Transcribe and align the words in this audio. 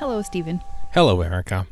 Hello, 0.00 0.22
Steven. 0.22 0.60
Hello, 0.92 1.20
Erika. 1.20 1.66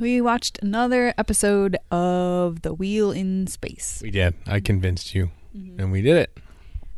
We 0.00 0.20
watched 0.20 0.58
another 0.62 1.12
episode 1.18 1.76
of 1.90 2.62
The 2.62 2.72
Wheel 2.72 3.10
in 3.10 3.46
Space. 3.46 4.00
We 4.02 4.10
did. 4.10 4.34
I 4.46 4.60
convinced 4.60 5.14
you, 5.14 5.30
Mm-hmm. 5.56 5.80
and 5.80 5.92
we 5.92 6.00
did 6.00 6.16
it. 6.16 6.38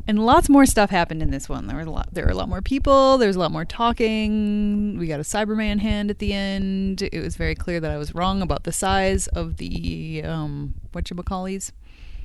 And 0.06 0.24
lots 0.24 0.48
more 0.48 0.64
stuff 0.64 0.90
happened 0.90 1.22
in 1.22 1.30
this 1.32 1.48
one. 1.48 1.66
There 1.66 1.74
were 1.76 1.82
a 1.82 1.90
lot 1.90 2.10
there 2.12 2.24
were 2.26 2.30
a 2.30 2.36
lot 2.36 2.48
more 2.48 2.62
people, 2.62 3.18
there 3.18 3.26
was 3.26 3.34
a 3.34 3.40
lot 3.40 3.50
more 3.50 3.64
talking. 3.64 4.96
We 4.96 5.08
got 5.08 5.18
a 5.18 5.24
Cyberman 5.24 5.80
hand 5.80 6.08
at 6.10 6.18
the 6.20 6.32
end. 6.32 7.02
It 7.02 7.20
was 7.20 7.34
very 7.36 7.56
clear 7.56 7.80
that 7.80 7.90
I 7.90 7.96
was 7.96 8.14
wrong 8.14 8.40
about 8.42 8.62
the 8.62 8.70
size 8.72 9.26
of 9.28 9.56
the 9.56 10.22
um 10.24 10.74
whatchamacallies. 10.92 11.72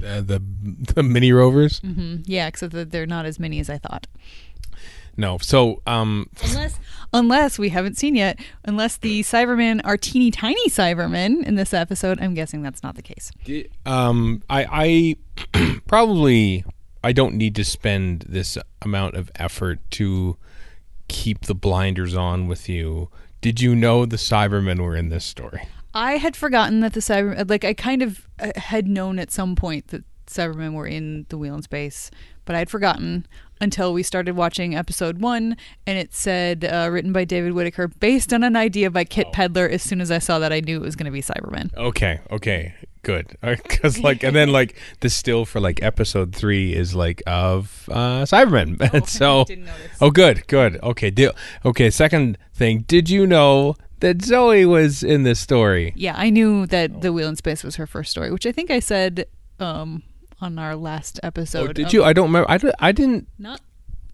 Uh, 0.06 0.22
the 0.22 0.40
the 0.94 1.02
mini 1.02 1.32
rovers. 1.32 1.80
hmm 1.80 2.18
Yeah, 2.26 2.46
except 2.48 2.74
that 2.74 2.92
they're 2.92 3.08
not 3.08 3.26
as 3.26 3.40
many 3.40 3.60
as 3.60 3.70
I 3.72 3.78
thought. 3.80 4.06
No. 5.20 5.38
So, 5.40 5.82
um, 5.86 6.30
Unless 6.42 6.80
unless 7.12 7.60
we 7.60 7.70
haven't 7.70 7.98
seen 7.98 8.16
yet, 8.16 8.40
unless 8.64 8.96
the 8.96 9.22
Cybermen 9.22 9.82
are 9.84 9.98
teeny 9.98 10.32
tiny 10.32 10.70
Cybermen 10.70 11.44
in 11.46 11.56
this 11.56 11.74
episode, 11.74 12.20
I'm 12.22 12.34
guessing 12.34 12.62
that's 12.62 12.82
not 12.82 12.96
the 12.96 13.02
case. 13.02 13.32
um, 13.86 14.42
I 14.50 15.18
I 15.54 15.80
probably 15.88 16.64
I 17.04 17.12
don't 17.12 17.36
need 17.36 17.54
to 17.56 17.66
spend 17.66 18.26
this 18.30 18.58
amount 18.82 19.16
of 19.16 19.30
effort 19.36 19.80
to 19.92 20.38
keep 21.10 21.42
the 21.42 21.56
blinders 21.56 22.16
on 22.16 22.48
with 22.48 22.70
you. 22.70 23.10
Did 23.42 23.60
you 23.60 23.76
know 23.76 24.06
the 24.06 24.16
Cybermen 24.16 24.80
were 24.80 24.96
in 24.96 25.10
this 25.10 25.26
story? 25.26 25.68
I 25.94 26.14
had 26.14 26.38
forgotten 26.38 26.80
that 26.80 26.94
the 26.94 27.02
Cyber 27.02 27.50
like 27.50 27.66
I 27.66 27.74
kind 27.74 28.02
of 28.02 28.26
uh, 28.40 28.52
had 28.56 28.88
known 28.88 29.20
at 29.20 29.32
some 29.32 29.58
point 29.58 29.88
that 29.90 30.06
Cybermen 30.28 30.76
were 30.76 30.88
in 30.88 31.26
the 31.28 31.38
Wheel 31.38 31.56
in 31.56 31.62
Space, 31.64 32.10
but 32.46 32.56
I 32.56 32.60
had 32.60 32.70
forgotten 32.70 33.26
until 33.62 33.94
we 33.94 34.04
started 34.04 34.36
watching 34.36 34.76
episode 34.76 35.20
one, 35.20 35.58
and 35.86 35.98
it 35.98 36.14
said 36.14 36.66
uh, 36.66 36.90
written 36.92 37.12
by 37.12 37.26
David 37.26 37.54
Whitaker, 37.54 37.88
based 37.88 38.34
on 38.34 38.44
an 38.44 38.56
idea 38.56 38.90
by 38.90 39.04
Kit 39.04 39.28
Pedler. 39.34 39.70
As 39.70 39.82
soon 39.82 40.02
as 40.02 40.12
I 40.12 40.20
saw 40.20 40.40
that, 40.40 40.54
I 40.54 40.60
knew 40.62 40.78
it 40.78 40.82
was 40.82 40.96
going 40.96 41.06
to 41.06 41.12
be 41.12 41.22
Cybermen. 41.22 41.76
Okay. 41.76 42.20
Okay. 42.32 42.74
Good. 43.02 43.38
Because 43.42 44.00
like, 44.00 44.24
and 44.24 44.36
then 44.36 44.52
like 44.52 44.76
the 45.00 45.10
still 45.10 45.46
for 45.46 45.60
like 45.60 45.82
episode 45.82 46.36
three 46.36 46.74
is 46.74 46.96
like 46.96 47.24
of 47.26 47.88
uh 47.92 48.24
Cybermen. 48.24 48.78
And 48.94 49.08
so. 49.08 49.46
Oh, 50.02 50.12
good, 50.12 50.48
good. 50.48 50.80
Okay, 50.84 51.10
deal. 51.10 51.34
Okay, 51.66 51.90
second 51.90 52.38
thing. 52.54 52.80
Did 52.88 53.10
you 53.10 53.26
know 53.26 53.76
that 54.00 54.22
Zoe 54.22 54.66
was 54.66 55.04
in 55.04 55.24
this 55.24 55.40
story? 55.40 55.94
Yeah, 55.96 56.16
I 56.18 56.30
knew 56.30 56.66
that 56.68 57.02
the 57.02 57.14
Wheel 57.14 57.30
in 57.30 57.36
Space 57.36 57.64
was 57.64 57.76
her 57.78 57.88
first 57.88 58.12
story, 58.12 58.32
which 58.32 58.46
I 58.46 58.52
think 58.52 58.72
I 58.72 58.80
said 58.80 59.26
um, 59.60 60.04
on 60.42 60.60
our 60.60 60.76
last 60.76 61.20
oh, 61.24 61.28
episode. 61.28 61.70
Oh, 61.70 61.74
did 61.74 61.88
of- 61.88 61.94
you? 61.94 62.04
I 62.04 62.14
don't 62.14 62.28
remember. 62.28 62.50
I, 62.50 62.58
di- 62.58 62.74
I 62.80 62.92
didn't. 62.92 63.28
Not 63.38 63.62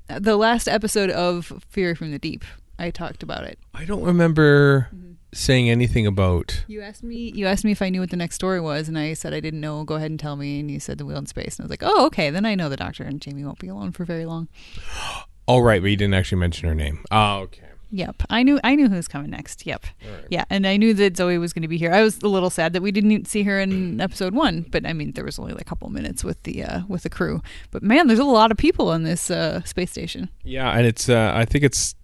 the 0.08 0.38
last 0.38 0.68
episode 0.68 1.10
of 1.10 1.64
Fury 1.70 1.96
from 1.96 2.12
the 2.12 2.20
Deep. 2.20 2.44
I 2.78 2.92
talked 2.92 3.24
about 3.24 3.44
it. 3.46 3.58
I 3.74 3.86
don't 3.86 4.04
remember 4.04 4.90
mm-hmm. 4.94 5.14
saying 5.34 5.70
anything 5.70 6.06
about. 6.06 6.64
You 6.68 6.82
asked 6.82 7.04
me. 7.04 7.32
You 7.34 7.48
asked 7.48 7.64
me 7.64 7.72
if 7.72 7.82
I 7.82 7.90
knew 7.90 8.02
what 8.02 8.10
the 8.10 8.18
next 8.18 8.36
story 8.36 8.60
was, 8.60 8.88
and 8.88 8.98
I 8.98 9.14
said 9.14 9.34
I 9.34 9.40
didn't 9.40 9.62
know. 9.62 9.84
Go 9.84 9.96
ahead 9.96 10.12
and 10.12 10.20
tell 10.20 10.36
me. 10.36 10.60
And 10.60 10.70
you 10.70 10.80
said 10.80 10.98
the 10.98 11.06
Wheel 11.06 11.18
in 11.18 11.26
Space, 11.26 11.58
and 11.58 11.64
I 11.64 11.66
was 11.66 11.70
like, 11.70 11.84
oh, 11.84 12.06
okay. 12.08 12.30
Then 12.30 12.46
I 12.46 12.56
know 12.56 12.70
the 12.70 12.78
Doctor 12.78 13.04
and 13.04 13.22
Jamie 13.22 13.46
won't 13.46 13.60
be 13.60 13.70
alone 13.70 13.92
for 13.92 14.06
very 14.06 14.26
long. 14.26 14.48
All 15.48 15.62
right, 15.62 15.80
but 15.80 15.92
you 15.92 15.96
didn't 15.96 16.16
actually 16.16 16.40
mention 16.40 16.68
her 16.68 16.74
name. 16.74 17.06
Oh, 17.12 17.42
okay. 17.42 17.62
Yep, 17.96 18.24
I 18.30 18.44
knew. 18.44 18.60
I 18.62 18.76
knew 18.76 18.90
who 18.90 18.96
was 18.96 19.08
coming 19.08 19.30
next. 19.32 19.66
Yep, 19.66 19.86
yeah, 20.30 20.44
and 20.50 20.68
I 20.68 20.76
knew 20.76 20.94
that 20.96 21.16
Zoe 21.16 21.38
was 21.38 21.54
going 21.54 21.62
to 21.62 21.70
be 21.70 21.78
here. 21.78 21.94
I 21.94 22.02
was 22.02 22.22
a 22.22 22.28
little 22.28 22.50
sad 22.50 22.74
that 22.74 22.82
we 22.82 22.92
didn't 22.92 23.26
see 23.26 23.44
her 23.44 23.58
in 23.58 24.02
episode 24.02 24.34
one, 24.34 24.66
but 24.70 24.86
I 24.86 24.92
mean, 24.92 25.14
there 25.14 25.24
was 25.24 25.40
only 25.40 25.54
like 25.54 25.62
a 25.62 25.66
couple 25.66 25.90
minutes 25.90 26.22
with 26.22 26.44
the 26.44 26.62
uh, 26.66 26.82
with 26.90 27.04
the 27.04 27.10
crew. 27.10 27.42
But 27.72 27.84
man, 27.84 28.08
there's 28.08 28.20
a 28.20 28.26
lot 28.26 28.52
of 28.52 28.58
people 28.58 28.90
on 28.90 29.04
this 29.04 29.32
uh, 29.32 29.64
space 29.64 29.92
station. 29.92 30.28
Yeah, 30.44 30.70
and 30.72 30.86
it's. 30.86 31.08
Uh, 31.08 31.32
I 31.34 31.46
think 31.46 31.64
it's. 31.64 31.96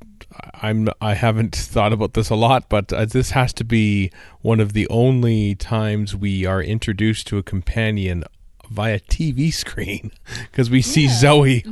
I'm. 0.62 0.88
I 1.02 1.14
haven't 1.14 1.56
thought 1.58 1.92
about 1.92 2.14
this 2.14 2.30
a 2.30 2.36
lot, 2.36 2.69
but 2.69 2.94
uh, 2.94 3.03
this 3.03 3.31
has 3.31 3.52
to 3.56 3.66
be 3.66 4.12
one 4.39 4.62
of 4.62 4.72
the 4.72 4.88
only 4.88 5.56
times 5.56 6.16
we 6.16 6.45
are 6.45 6.64
introduced 6.64 7.28
to 7.28 7.38
a 7.38 7.44
companion 7.44 8.24
via 8.71 8.99
TV 8.99 9.53
screen 9.53 10.11
because 10.51 10.69
we 10.69 10.81
see 10.81 11.07
Zoe 11.07 11.65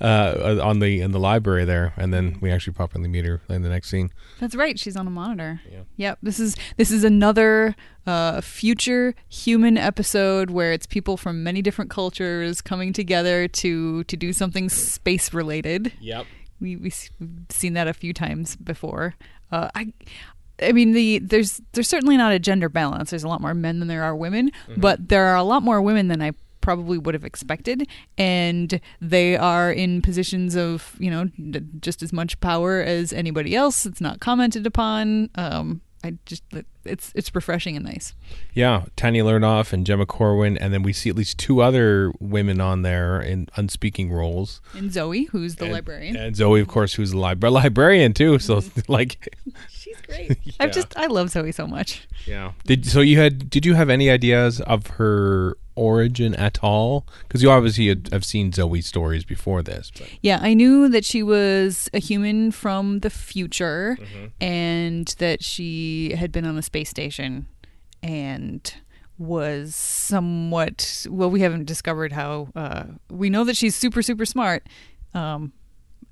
uh, 0.00 0.58
on 0.62 0.80
the 0.80 1.00
in 1.00 1.12
the 1.12 1.18
library 1.18 1.64
there, 1.64 1.94
and 1.96 2.12
then 2.12 2.38
we 2.40 2.50
actually 2.50 2.74
properly 2.74 3.08
meet 3.08 3.24
her 3.24 3.40
in 3.48 3.62
the 3.62 3.70
next 3.70 3.88
scene. 3.88 4.10
That's 4.38 4.54
right. 4.54 4.78
She's 4.78 4.96
on 4.96 5.06
a 5.06 5.10
monitor. 5.10 5.60
Yeah. 5.70 5.80
Yep. 5.96 6.18
This 6.22 6.38
is 6.38 6.56
this 6.76 6.90
is 6.90 7.04
another 7.04 7.74
uh, 8.06 8.42
future 8.42 9.14
human 9.28 9.78
episode 9.78 10.50
where 10.50 10.72
it's 10.72 10.86
people 10.86 11.16
from 11.16 11.42
many 11.42 11.62
different 11.62 11.90
cultures 11.90 12.60
coming 12.60 12.92
together 12.92 13.48
to 13.48 14.04
to 14.04 14.16
do 14.16 14.32
something 14.32 14.68
space 14.68 15.32
related. 15.32 15.92
Yep. 16.00 16.26
We 16.60 16.76
we've 16.76 17.10
seen 17.48 17.72
that 17.72 17.88
a 17.88 17.94
few 17.94 18.12
times 18.12 18.56
before. 18.56 19.14
Uh, 19.50 19.68
I. 19.74 19.92
I 20.62 20.72
mean, 20.72 20.92
the 20.92 21.18
there's 21.18 21.60
there's 21.72 21.88
certainly 21.88 22.16
not 22.16 22.32
a 22.32 22.38
gender 22.38 22.68
balance. 22.68 23.10
There's 23.10 23.24
a 23.24 23.28
lot 23.28 23.40
more 23.40 23.54
men 23.54 23.78
than 23.78 23.88
there 23.88 24.02
are 24.02 24.14
women, 24.16 24.50
but 24.76 25.08
there 25.08 25.24
are 25.26 25.36
a 25.36 25.42
lot 25.42 25.62
more 25.62 25.80
women 25.82 26.08
than 26.08 26.22
I 26.22 26.32
probably 26.60 26.96
would 26.96 27.14
have 27.14 27.24
expected, 27.24 27.88
and 28.16 28.80
they 29.00 29.36
are 29.36 29.72
in 29.72 30.00
positions 30.02 30.54
of 30.56 30.94
you 30.98 31.10
know 31.10 31.24
d- 31.50 31.60
just 31.80 32.02
as 32.02 32.12
much 32.12 32.38
power 32.40 32.80
as 32.80 33.12
anybody 33.12 33.54
else. 33.56 33.84
It's 33.86 34.00
not 34.00 34.20
commented 34.20 34.66
upon. 34.66 35.28
Um, 35.34 35.80
I 36.04 36.14
just 36.26 36.42
it's 36.84 37.12
it's 37.14 37.32
refreshing 37.34 37.76
and 37.76 37.84
nice. 37.84 38.14
Yeah, 38.54 38.86
Tanya 38.96 39.24
Lernov 39.24 39.72
and 39.72 39.86
Gemma 39.86 40.04
Corwin, 40.06 40.58
and 40.58 40.74
then 40.74 40.82
we 40.82 40.92
see 40.92 41.08
at 41.10 41.16
least 41.16 41.38
two 41.38 41.62
other 41.62 42.12
women 42.18 42.60
on 42.60 42.82
there 42.82 43.20
in 43.20 43.48
unspeaking 43.56 44.10
roles. 44.10 44.60
And 44.76 44.92
Zoe, 44.92 45.24
who's 45.24 45.56
the 45.56 45.66
And- 45.66 45.74
librarian, 45.74 46.16
and 46.16 46.34
Zoe, 46.34 46.60
of 46.60 46.68
course, 46.68 46.94
who's 46.94 47.12
the 47.12 47.18
libra- 47.18 47.50
librarian 47.50 48.14
too. 48.14 48.38
So, 48.40 48.56
mm-hmm. 48.56 48.80
like, 48.92 49.36
she's 49.70 49.96
great. 50.06 50.38
Yeah. 50.44 50.52
I've 50.60 50.72
just 50.72 50.96
I 50.96 51.06
love 51.06 51.30
Zoe 51.30 51.52
so 51.52 51.66
much. 51.66 52.08
yeah. 52.26 52.52
Did 52.64 52.84
so 52.86 53.00
you 53.00 53.18
had? 53.18 53.48
Did 53.48 53.64
you 53.64 53.74
have 53.74 53.88
any 53.88 54.10
ideas 54.10 54.60
of 54.60 54.86
her 54.98 55.56
origin 55.74 56.34
at 56.34 56.58
all? 56.62 57.06
Because 57.22 57.42
you 57.42 57.50
obviously 57.50 57.88
had, 57.88 58.08
have 58.12 58.24
seen 58.24 58.52
Zoe's 58.52 58.86
stories 58.86 59.24
before 59.24 59.62
this. 59.62 59.90
But. 59.96 60.08
Yeah, 60.20 60.38
I 60.42 60.54
knew 60.54 60.88
that 60.88 61.04
she 61.04 61.22
was 61.22 61.88
a 61.92 61.98
human 61.98 62.50
from 62.50 63.00
the 63.00 63.10
future 63.10 63.98
and 64.40 65.06
that 65.18 65.42
she 65.42 66.14
had 66.14 66.32
been 66.32 66.46
on 66.46 66.56
the 66.56 66.62
space 66.62 66.90
station 66.90 67.46
and 68.02 68.74
was 69.18 69.76
somewhat 69.76 71.06
well 71.08 71.30
we 71.30 71.40
haven't 71.40 71.64
discovered 71.64 72.10
how 72.12 72.48
uh 72.56 72.84
we 73.08 73.30
know 73.30 73.44
that 73.44 73.56
she's 73.56 73.76
super 73.76 74.02
super 74.02 74.24
smart 74.24 74.66
um 75.14 75.52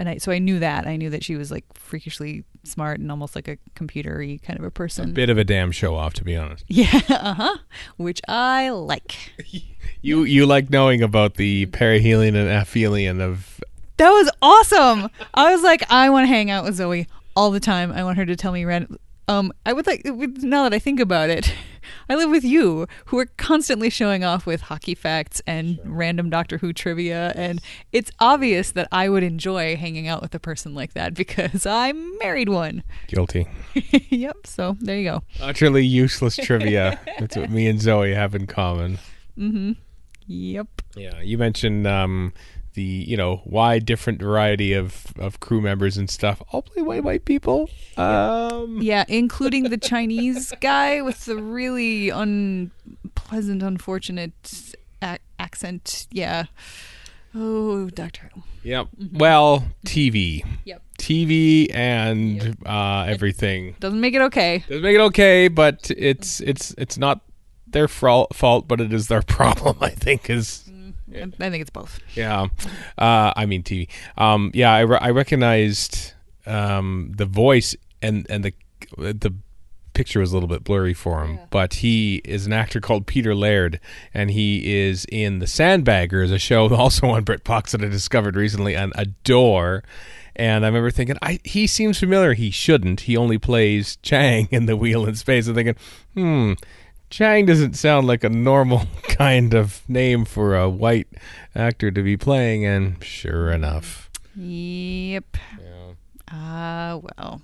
and 0.01 0.09
I, 0.09 0.17
so 0.17 0.33
I 0.33 0.39
knew 0.39 0.59
that 0.59 0.87
I 0.87 0.97
knew 0.97 1.11
that 1.11 1.23
she 1.23 1.37
was 1.37 1.51
like 1.51 1.65
freakishly 1.75 2.43
smart 2.65 2.99
and 2.99 3.11
almost 3.11 3.37
like 3.37 3.47
a 3.47 3.59
computery 3.77 4.43
kind 4.43 4.59
of 4.59 4.65
a 4.65 4.71
person. 4.71 5.11
A 5.11 5.13
Bit 5.13 5.29
of 5.29 5.37
a 5.37 5.45
damn 5.45 5.71
show 5.71 5.95
off, 5.95 6.15
to 6.15 6.25
be 6.25 6.35
honest. 6.35 6.65
Yeah, 6.69 7.01
uh 7.11 7.35
huh. 7.35 7.59
Which 7.99 8.21
I 8.27 8.71
like. 8.71 9.15
You 10.03 10.23
you 10.25 10.47
like 10.47 10.71
knowing 10.71 11.03
about 11.03 11.35
the 11.35 11.67
perihelion 11.67 12.35
and 12.35 12.49
aphelion 12.49 13.21
of 13.21 13.61
That 13.99 14.09
was 14.11 14.31
awesome. 14.41 15.11
I 15.35 15.53
was 15.53 15.63
like, 15.63 15.85
I 15.93 16.09
want 16.09 16.25
to 16.25 16.29
hang 16.29 16.51
out 16.51 16.65
with 16.65 16.77
Zoe 16.77 17.07
all 17.37 17.51
the 17.51 17.61
time. 17.61 17.93
I 17.93 18.03
want 18.03 18.17
her 18.17 18.25
to 18.25 18.35
tell 18.35 18.51
me 18.51 18.65
random. 18.65 18.99
Um, 19.31 19.53
I 19.65 19.73
would 19.73 19.87
like 19.87 20.05
now 20.05 20.65
that 20.65 20.75
I 20.75 20.81
think 20.81 20.99
about 20.99 21.31
it, 21.31 21.55
I 22.09 22.17
live 22.17 22.31
with 22.31 22.43
you, 22.43 22.89
who 23.07 23.19
are 23.21 23.27
constantly 23.27 23.89
showing 23.89 24.25
off 24.25 24.45
with 24.45 24.63
hockey 24.63 24.97
facts 24.97 25.41
and 25.47 25.79
random 25.85 26.31
Doctor 26.31 26.59
Who 26.59 26.73
trivia, 26.73 27.33
and 27.37 27.61
it's 27.93 28.11
obvious 28.19 28.73
that 28.73 28.89
I 28.91 29.09
would 29.09 29.23
enjoy 29.23 29.77
hanging 29.77 30.09
out 30.09 30.21
with 30.21 30.35
a 30.35 30.41
person 30.41 30.75
like 30.75 30.95
that 30.95 31.15
because 31.21 31.65
I 31.65 31.93
married 31.93 32.49
one. 32.49 32.83
guilty. 33.07 33.47
yep. 34.11 34.47
So 34.47 34.77
there 34.81 34.99
you 34.99 35.09
go. 35.09 35.23
Utterly 35.41 35.87
useless 35.87 36.35
trivia. 36.35 36.99
That's 37.21 37.37
what 37.37 37.51
me 37.51 37.69
and 37.69 37.81
Zoe 37.81 38.13
have 38.13 38.35
in 38.35 38.49
common. 38.49 38.99
Mm 39.39 39.51
hmm. 39.53 39.73
Yep. 40.27 40.83
Yeah, 40.97 41.21
you 41.21 41.39
mentioned 41.39 41.87
um, 41.87 42.33
the 42.75 42.83
you 42.83 43.17
know 43.17 43.43
wide 43.45 43.85
different 43.85 44.21
variety 44.21 44.73
of, 44.73 45.07
of 45.19 45.41
crew 45.41 45.61
members 45.61 45.97
and 45.97 46.09
stuff. 46.09 46.41
All 46.53 46.63
play 46.63 46.83
white 46.83 47.03
white 47.05 47.25
people. 47.25 47.69
Um, 47.97 48.79
Yeah, 48.81 49.05
including 49.09 49.65
the 49.65 49.79
Chinese 49.79 50.53
guy 50.61 51.03
with 51.03 51.25
the 51.25 51.37
really 51.37 52.11
unpleasant, 52.11 53.63
unfortunate 53.63 54.75
ac- 55.03 55.19
accent. 55.39 56.07
Yeah. 56.11 56.45
Oh, 57.35 57.91
Doctor 57.91 58.31
Who. 58.35 58.43
Yep. 58.65 58.89
Well, 59.13 59.65
TV, 59.87 60.45
Yep. 60.65 60.83
TV, 60.99 61.73
and 61.75 62.57
uh, 62.67 63.05
everything 63.09 63.75
Doesn't 63.81 64.01
make 64.01 64.15
it 64.15 64.21
okay. 64.23 64.65
doesn't 64.69 64.83
make 64.83 64.97
it 64.97 65.01
okay, 65.01 65.49
but 65.49 65.91
it's 65.97 66.41
it's 66.41 66.75
it's 66.77 66.99
not 66.99 67.21
their 67.67 67.87
fault, 67.89 68.35
fault, 68.35 68.67
but 68.69 68.81
it 68.81 68.93
is 68.93 69.07
their 69.09 69.23
problem. 69.39 69.77
I 69.81 69.91
think 69.91 70.29
is 70.29 70.70
I 71.15 71.23
I 71.23 71.51
think 71.51 71.63
it's 71.63 71.71
both. 71.71 72.01
Yeah, 72.15 72.49
uh, 72.99 73.33
I 73.37 73.47
mean 73.47 73.63
TV. 73.63 73.89
Um, 74.17 74.51
yeah, 74.55 74.73
I, 74.73 74.81
re- 74.81 74.99
I 75.01 75.11
recognized 75.11 76.13
um, 76.47 77.13
the 77.17 77.27
voice 77.27 77.75
and 78.03 78.27
and 78.31 78.45
the 78.45 78.55
the 78.97 79.35
picture 79.93 80.21
was 80.21 80.31
a 80.31 80.35
little 80.35 80.49
bit 80.49 80.65
blurry 80.65 80.95
for 80.95 81.25
him, 81.25 81.41
but 81.51 81.75
he 81.75 82.23
is 82.25 82.47
an 82.47 82.53
actor 82.53 82.81
called 82.81 83.07
Peter 83.07 83.35
Laird, 83.35 83.81
and 84.15 84.31
he 84.31 84.81
is 84.81 85.05
in 85.11 85.41
The 85.41 85.47
Sandbaggers, 85.47 86.33
a 86.33 86.39
show 86.39 86.73
also 86.75 87.09
on 87.09 87.25
BritBox 87.25 87.71
that 87.73 87.83
I 87.83 87.89
discovered 87.89 88.37
recently 88.37 88.75
and 88.75 88.93
adore. 88.97 89.83
And 90.37 90.65
I 90.65 90.69
remember 90.69 90.91
thinking, 90.91 91.17
I, 91.21 91.41
he 91.45 91.67
seems 91.67 91.99
familiar. 91.99 92.33
He 92.35 92.51
shouldn't. 92.51 93.03
He 93.03 93.17
only 93.17 93.37
plays 93.37 93.97
Chang 93.97 94.49
in 94.51 94.67
The 94.67 94.77
Wheel 94.77 95.05
in 95.07 95.17
Space. 95.17 95.49
I'm 95.49 95.55
thinking, 95.55 95.77
hmm, 96.15 96.53
Chang 97.11 97.45
doesn't 97.45 97.75
sound 97.75 98.07
like 98.07 98.25
a 98.25 98.29
normal 98.29 98.87
kind 99.03 99.53
of 99.53 99.83
name 99.89 100.25
for 100.25 100.57
a 100.57 100.69
white 100.69 101.09
actor 101.55 101.91
to 101.91 102.03
be 102.03 102.17
playing. 102.17 102.65
And 102.65 103.03
sure 103.03 103.51
enough. 103.51 104.09
Yep. 104.37 105.37
Ah, 106.31 107.01
well. 107.03 107.43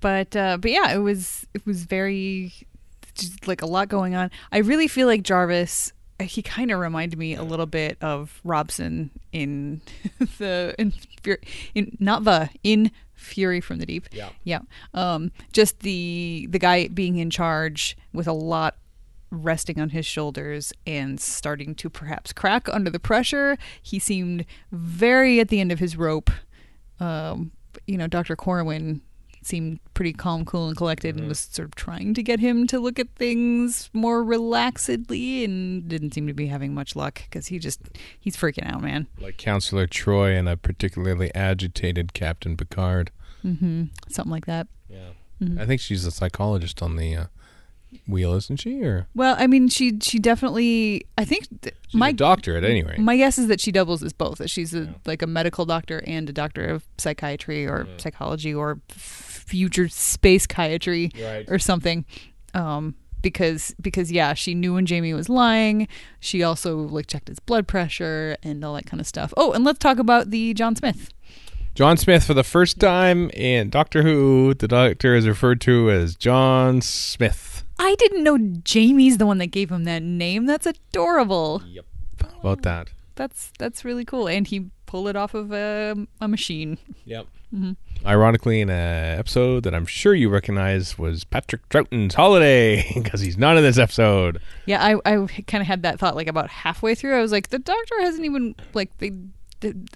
But 0.00 0.36
uh, 0.36 0.58
but 0.58 0.70
yeah, 0.70 0.92
it 0.92 0.98
was 0.98 1.46
it 1.54 1.64
was 1.64 1.84
very 1.84 2.52
just 3.14 3.46
like 3.46 3.62
a 3.62 3.66
lot 3.66 3.88
going 3.88 4.14
on. 4.14 4.30
I 4.52 4.58
really 4.58 4.88
feel 4.88 5.06
like 5.06 5.22
Jarvis. 5.22 5.92
He 6.20 6.42
kind 6.42 6.70
of 6.70 6.78
reminded 6.78 7.18
me 7.18 7.34
a 7.34 7.42
little 7.42 7.66
bit 7.66 7.98
of 8.00 8.40
Robson 8.44 9.10
in 9.32 9.80
the 10.38 10.74
in, 10.78 10.92
in 11.74 11.96
not 11.98 12.24
the 12.24 12.50
in 12.62 12.92
Fury 13.24 13.60
from 13.60 13.78
the 13.78 13.86
Deep. 13.86 14.08
Yeah. 14.12 14.30
yeah. 14.44 14.60
Um, 14.92 15.32
just 15.52 15.80
the 15.80 16.46
the 16.50 16.58
guy 16.58 16.88
being 16.88 17.16
in 17.16 17.30
charge 17.30 17.96
with 18.12 18.26
a 18.26 18.32
lot 18.32 18.76
resting 19.30 19.80
on 19.80 19.90
his 19.90 20.06
shoulders 20.06 20.72
and 20.86 21.20
starting 21.20 21.74
to 21.74 21.90
perhaps 21.90 22.32
crack 22.32 22.68
under 22.68 22.90
the 22.90 23.00
pressure. 23.00 23.58
He 23.82 23.98
seemed 23.98 24.44
very 24.70 25.40
at 25.40 25.48
the 25.48 25.60
end 25.60 25.72
of 25.72 25.78
his 25.78 25.96
rope. 25.96 26.30
Um, 27.00 27.52
you 27.86 27.98
know, 27.98 28.06
Dr. 28.06 28.36
Corwin 28.36 29.02
seemed 29.46 29.80
pretty 29.94 30.12
calm, 30.12 30.44
cool, 30.44 30.68
and 30.68 30.76
collected 30.76 31.16
and 31.16 31.28
was 31.28 31.38
sort 31.38 31.66
of 31.66 31.74
trying 31.74 32.14
to 32.14 32.22
get 32.22 32.40
him 32.40 32.66
to 32.68 32.78
look 32.78 32.98
at 32.98 33.08
things 33.16 33.90
more 33.92 34.24
relaxedly 34.24 35.44
and 35.44 35.88
didn't 35.88 36.14
seem 36.14 36.26
to 36.26 36.34
be 36.34 36.46
having 36.46 36.74
much 36.74 36.96
luck 36.96 37.22
because 37.24 37.48
he 37.48 37.58
just, 37.58 37.80
he's 38.18 38.36
freaking 38.36 38.70
out, 38.70 38.82
man. 38.82 39.06
Like 39.20 39.36
Counselor 39.36 39.86
Troi 39.86 40.38
and 40.38 40.48
a 40.48 40.56
particularly 40.56 41.34
agitated 41.34 42.12
Captain 42.12 42.56
Picard. 42.56 43.10
Mm-hmm. 43.44 43.84
Something 44.08 44.32
like 44.32 44.46
that. 44.46 44.66
Yeah. 44.88 45.10
I 45.58 45.66
think 45.66 45.80
she's 45.80 46.06
a 46.06 46.10
psychologist 46.10 46.80
on 46.80 46.96
the 46.96 47.16
uh, 47.16 47.26
wheel, 48.06 48.34
isn't 48.34 48.60
she? 48.60 48.82
Or 48.82 49.06
Well, 49.14 49.36
I 49.38 49.46
mean, 49.46 49.68
she 49.68 49.98
she 50.02 50.18
definitely. 50.18 51.06
I 51.18 51.24
think 51.24 51.46
th- 51.62 51.74
she's 51.88 51.98
my 51.98 52.10
a 52.10 52.12
doctor 52.12 52.56
at 52.56 52.64
any 52.64 52.82
rate. 52.82 52.98
My 52.98 53.16
guess 53.16 53.38
is 53.38 53.48
that 53.48 53.60
she 53.60 53.72
doubles 53.72 54.02
as 54.02 54.12
both. 54.12 54.38
That 54.38 54.50
she's 54.50 54.74
a, 54.74 54.94
like 55.06 55.22
a 55.22 55.26
medical 55.26 55.64
doctor 55.64 56.02
and 56.06 56.28
a 56.28 56.32
doctor 56.32 56.64
of 56.66 56.84
psychiatry 56.98 57.66
or 57.66 57.86
psychology 57.98 58.52
or 58.54 58.80
future 58.88 59.88
space 59.88 60.42
psychiatry 60.42 61.10
Right. 61.20 61.44
or 61.48 61.58
something. 61.58 62.04
Um, 62.54 62.94
because 63.22 63.74
because 63.80 64.12
yeah, 64.12 64.34
she 64.34 64.54
knew 64.54 64.74
when 64.74 64.84
Jamie 64.86 65.14
was 65.14 65.28
lying. 65.28 65.88
She 66.20 66.42
also 66.42 66.76
like 66.78 67.06
checked 67.06 67.28
his 67.28 67.38
blood 67.40 67.66
pressure 67.66 68.36
and 68.42 68.62
all 68.64 68.74
that 68.74 68.86
kind 68.86 69.00
of 69.00 69.06
stuff. 69.06 69.32
Oh, 69.36 69.52
and 69.52 69.64
let's 69.64 69.78
talk 69.78 69.98
about 69.98 70.30
the 70.30 70.52
John 70.54 70.76
Smith. 70.76 71.10
John 71.74 71.96
Smith, 71.96 72.24
for 72.24 72.34
the 72.34 72.44
first 72.44 72.78
time 72.78 73.30
in 73.30 73.68
Doctor 73.68 74.04
Who, 74.04 74.54
the 74.54 74.68
Doctor 74.68 75.16
is 75.16 75.26
referred 75.26 75.60
to 75.62 75.90
as 75.90 76.14
John 76.14 76.80
Smith. 76.80 77.64
I 77.80 77.96
didn't 77.96 78.22
know 78.22 78.38
Jamie's 78.38 79.18
the 79.18 79.26
one 79.26 79.38
that 79.38 79.48
gave 79.48 79.72
him 79.72 79.82
that 79.82 80.00
name. 80.00 80.46
That's 80.46 80.66
adorable. 80.66 81.62
Yep. 81.66 81.84
How 82.22 82.28
about 82.38 82.62
that? 82.62 82.90
That's 83.16 83.50
that's 83.58 83.84
really 83.84 84.04
cool. 84.04 84.28
And 84.28 84.46
he 84.46 84.70
pulled 84.86 85.08
it 85.08 85.16
off 85.16 85.34
of 85.34 85.52
a, 85.52 85.96
a 86.20 86.28
machine. 86.28 86.78
Yep. 87.06 87.26
Mm-hmm. 87.52 87.72
Ironically, 88.06 88.60
in 88.60 88.70
an 88.70 89.18
episode 89.18 89.64
that 89.64 89.74
I'm 89.74 89.86
sure 89.86 90.14
you 90.14 90.28
recognize 90.28 90.96
was 90.96 91.24
Patrick 91.24 91.68
Troughton's 91.70 92.14
Holiday, 92.14 92.88
because 92.94 93.20
he's 93.20 93.36
not 93.36 93.56
in 93.56 93.64
this 93.64 93.78
episode. 93.78 94.40
Yeah, 94.66 94.80
I, 94.80 95.00
I 95.04 95.26
kind 95.48 95.60
of 95.60 95.66
had 95.66 95.82
that 95.82 95.98
thought 95.98 96.14
like 96.14 96.28
about 96.28 96.50
halfway 96.50 96.94
through. 96.94 97.18
I 97.18 97.20
was 97.20 97.32
like, 97.32 97.48
the 97.48 97.58
doctor 97.58 98.00
hasn't 98.00 98.24
even 98.24 98.54
like 98.74 98.96
they 98.98 99.10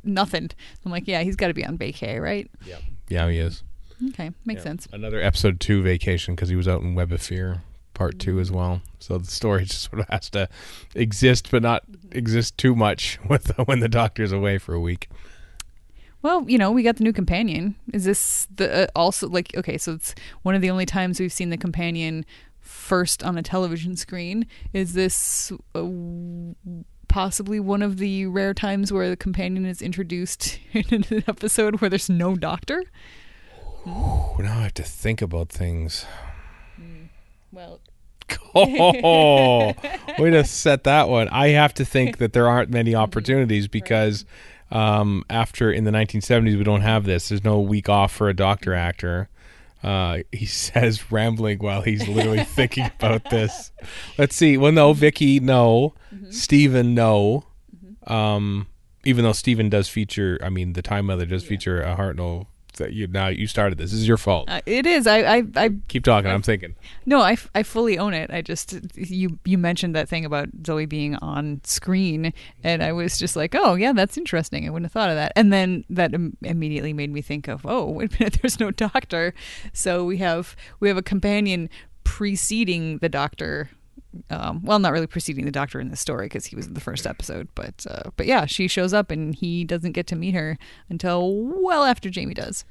nothing. 0.05 0.51
I'm 0.85 0.91
like, 0.91 1.07
yeah, 1.07 1.23
he's 1.23 1.37
got 1.37 1.49
to 1.49 1.55
be 1.55 1.65
on 1.65 1.79
vacay, 1.79 2.21
right? 2.21 2.51
Yep. 2.65 2.83
Yeah, 3.09 3.31
he 3.31 3.39
is. 3.39 3.63
Okay, 4.11 4.31
makes 4.45 4.63
sense. 4.63 4.87
Another 4.93 5.21
episode 5.21 5.59
two 5.61 5.83
vacation 5.83 6.35
because 6.35 6.49
he 6.49 6.57
was 6.57 6.69
out 6.69 6.83
in 6.83 6.95
Web 6.95 7.11
of 7.13 7.21
Fear, 7.21 7.63
part 7.95 8.19
two 8.19 8.39
as 8.39 8.51
well. 8.53 8.81
So 9.01 9.19
the 9.19 9.27
story 9.27 9.65
just 9.67 9.91
sort 9.91 10.01
of 10.01 10.09
has 10.09 10.31
to 10.31 10.49
exist, 10.95 11.49
but 11.51 11.63
not 11.63 11.83
exist 12.13 12.57
too 12.57 12.77
much 12.77 13.19
with 13.29 13.57
when 13.67 13.81
the 13.81 13.89
Doctor's 13.89 14.33
away 14.33 14.59
for 14.59 14.75
a 14.75 14.81
week. 14.81 15.09
Well, 16.21 16.49
you 16.49 16.59
know, 16.59 16.73
we 16.73 16.83
got 16.83 16.97
the 16.97 17.05
new 17.05 17.13
companion. 17.13 17.77
Is 17.93 18.05
this 18.05 18.49
the 18.55 18.85
uh, 18.85 18.87
also 18.97 19.29
like 19.29 19.57
okay? 19.57 19.79
So 19.79 19.95
it's 19.95 20.15
one 20.43 20.55
of 20.55 20.63
the 20.63 20.71
only 20.71 20.87
times 20.87 21.21
we've 21.21 21.33
seen 21.33 21.51
the 21.51 21.57
companion 21.57 22.25
first 22.61 23.23
on 23.23 23.39
a 23.39 23.43
television 23.43 23.97
screen. 23.97 24.47
Is 24.73 24.95
this 24.95 25.53
uh, 25.75 25.87
possibly 27.09 27.59
one 27.59 27.83
of 27.83 27.99
the 27.99 28.27
rare 28.27 28.55
times 28.55 28.93
where 28.93 29.09
the 29.09 29.17
companion 29.17 29.67
is 29.67 29.83
introduced 29.83 30.59
in 30.73 31.05
an 31.11 31.25
episode 31.27 31.81
where 31.81 31.89
there's 31.89 32.11
no 32.11 32.37
doctor? 32.37 32.85
Oh, 33.87 34.37
now 34.39 34.59
I 34.59 34.63
have 34.63 34.75
to 34.75 34.83
think 34.83 35.23
about 35.23 35.49
things. 35.49 36.05
Well, 37.51 37.81
Oh, 38.55 39.75
way 40.19 40.31
to 40.31 40.45
set 40.45 40.85
that 40.85 41.09
one. 41.09 41.29
I 41.29 41.49
have 41.49 41.75
to 41.75 41.85
think 41.85 42.19
that 42.19 42.33
there 42.33 42.49
aren't 42.49 42.71
many 42.71 42.95
opportunities 42.95 43.69
because 43.69 44.25
um, 44.71 45.25
after 45.31 45.73
in 45.73 45.85
the 45.85 45.91
1970s 45.91 46.57
we 46.57 46.65
don't 46.65 46.83
have 46.83 47.05
this. 47.05 47.29
There's 47.29 47.45
no 47.45 47.61
week 47.61 47.89
off 47.89 48.13
for 48.13 48.29
a 48.29 48.35
doctor 48.35 48.75
actor. 48.75 49.29
Uh, 49.83 50.19
he 50.33 50.47
says 50.47 51.11
rambling 51.11 51.59
while 51.59 51.83
he's 51.83 52.07
literally 52.09 52.45
thinking 52.45 52.91
about 52.99 53.31
this. 53.31 53.73
Let's 54.17 54.37
see. 54.37 54.57
Well, 54.57 54.73
no, 54.73 54.93
Vicki, 54.93 55.41
no. 55.41 55.95
Steven, 56.31 56.95
no. 56.95 57.45
Um, 58.07 58.67
even 59.05 59.25
though 59.25 59.33
Steven 59.33 59.69
does 59.69 59.89
feature, 59.89 60.39
I 60.43 60.49
mean, 60.49 60.73
the 60.73 60.83
Time 60.83 61.07
Meddler 61.07 61.27
does 61.27 61.45
feature 61.45 61.83
a 61.83 61.97
Hartnell. 61.97 62.47
That 62.75 62.93
you 62.93 63.09
now 63.09 63.27
you 63.29 63.47
started 63.47 63.77
this. 63.79 63.91
This 63.91 64.01
is 64.01 64.07
your 64.07 64.19
fault. 64.19 64.49
uh, 64.49 64.61
it 64.67 64.87
is. 64.87 65.07
I, 65.07 65.19
I, 65.39 65.43
I 65.57 65.71
Keep 65.89 66.05
talking. 66.05 66.31
I'm 66.31 66.43
thinking. 66.43 66.77
No, 67.07 67.21
I, 67.21 67.37
I 67.55 67.65
fully 67.65 67.99
own 67.99 68.15
it. 68.15 68.31
I 68.31 68.41
just 68.41 68.77
you 68.95 69.39
you 69.45 69.59
mentioned 69.59 69.97
that 69.97 70.09
thing 70.09 70.25
about 70.25 70.49
Zoe 70.65 70.87
being 70.87 71.17
on 71.17 71.61
screen, 71.65 72.33
and 72.63 72.83
I 72.83 72.93
was 72.93 73.19
just 73.19 73.35
like, 73.35 73.55
oh 73.57 73.75
yeah, 73.75 73.93
that's 73.93 74.17
interesting. 74.17 74.67
I 74.67 74.71
wouldn't 74.71 74.87
have 74.87 74.93
thought 74.93 75.11
of 75.11 75.17
that. 75.17 75.33
And 75.35 75.53
then 75.53 75.85
that 75.91 76.15
Im- 76.15 76.37
immediately 76.43 76.93
made 76.93 77.11
me 77.11 77.21
think 77.23 77.49
of, 77.49 77.67
oh 77.67 77.85
wait 77.91 78.15
a 78.15 78.17
minute, 78.23 78.39
there's 78.43 78.61
no 78.61 78.71
doctor, 78.71 79.35
so 79.73 80.05
we 80.05 80.19
have 80.19 80.55
we 80.79 80.89
have 80.89 80.97
a 80.97 81.03
companion 81.03 81.69
preceding 82.05 82.99
the 82.99 83.09
doctor. 83.09 83.71
Um, 84.31 84.65
well, 84.65 84.79
not 84.79 84.93
really 84.93 85.07
preceding 85.07 85.45
the 85.45 85.51
doctor 85.51 85.81
in 85.81 85.91
the 85.91 85.97
story 85.97 86.27
because 86.27 86.47
he 86.47 86.57
was 86.57 86.67
in 86.67 86.75
the 86.75 86.81
first 86.81 87.07
episode, 87.07 87.49
but 87.55 87.87
uh, 87.89 88.11
but 88.17 88.27
yeah, 88.27 88.47
she 88.47 88.69
shows 88.69 88.93
up 88.93 89.11
and 89.11 89.35
he 89.35 89.65
doesn't 89.65 89.93
get 89.93 90.07
to 90.09 90.17
meet 90.17 90.35
her 90.35 90.59
until 90.89 91.33
well 91.35 91.85
after 91.85 92.11
Jamie 92.11 92.35
does. 92.35 92.65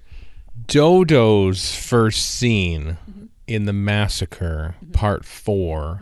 Dodo's 0.65 1.75
first 1.75 2.29
scene 2.29 2.97
in 3.47 3.65
the 3.65 3.73
massacre, 3.73 4.75
part 4.91 5.23
4 5.23 6.01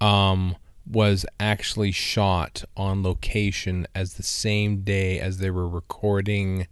um, 0.00 0.56
was 0.90 1.24
actually 1.38 1.92
shot 1.92 2.64
on 2.76 3.02
location 3.02 3.86
as 3.94 4.14
the 4.14 4.22
same 4.22 4.80
day 4.80 5.20
as 5.20 5.38
they 5.38 5.50
were 5.50 5.68
recording 5.68 6.66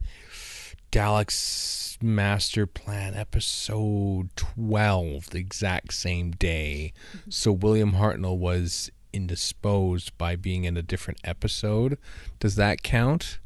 Galaxy 0.91 1.97
Master 2.01 2.67
Plan 2.67 3.15
episode 3.15 4.31
12, 4.37 5.31
the 5.31 5.39
exact 5.39 5.93
same 5.95 6.31
day. 6.33 6.93
So 7.29 7.53
William 7.53 7.93
Hartnell 7.93 8.39
was 8.39 8.91
indisposed 9.13 10.17
by 10.19 10.37
being 10.37 10.65
in 10.65 10.77
a 10.77 10.83
different 10.83 11.21
episode. 11.25 11.99
Does 12.41 12.55
that 12.57 12.83
count? 12.83 13.39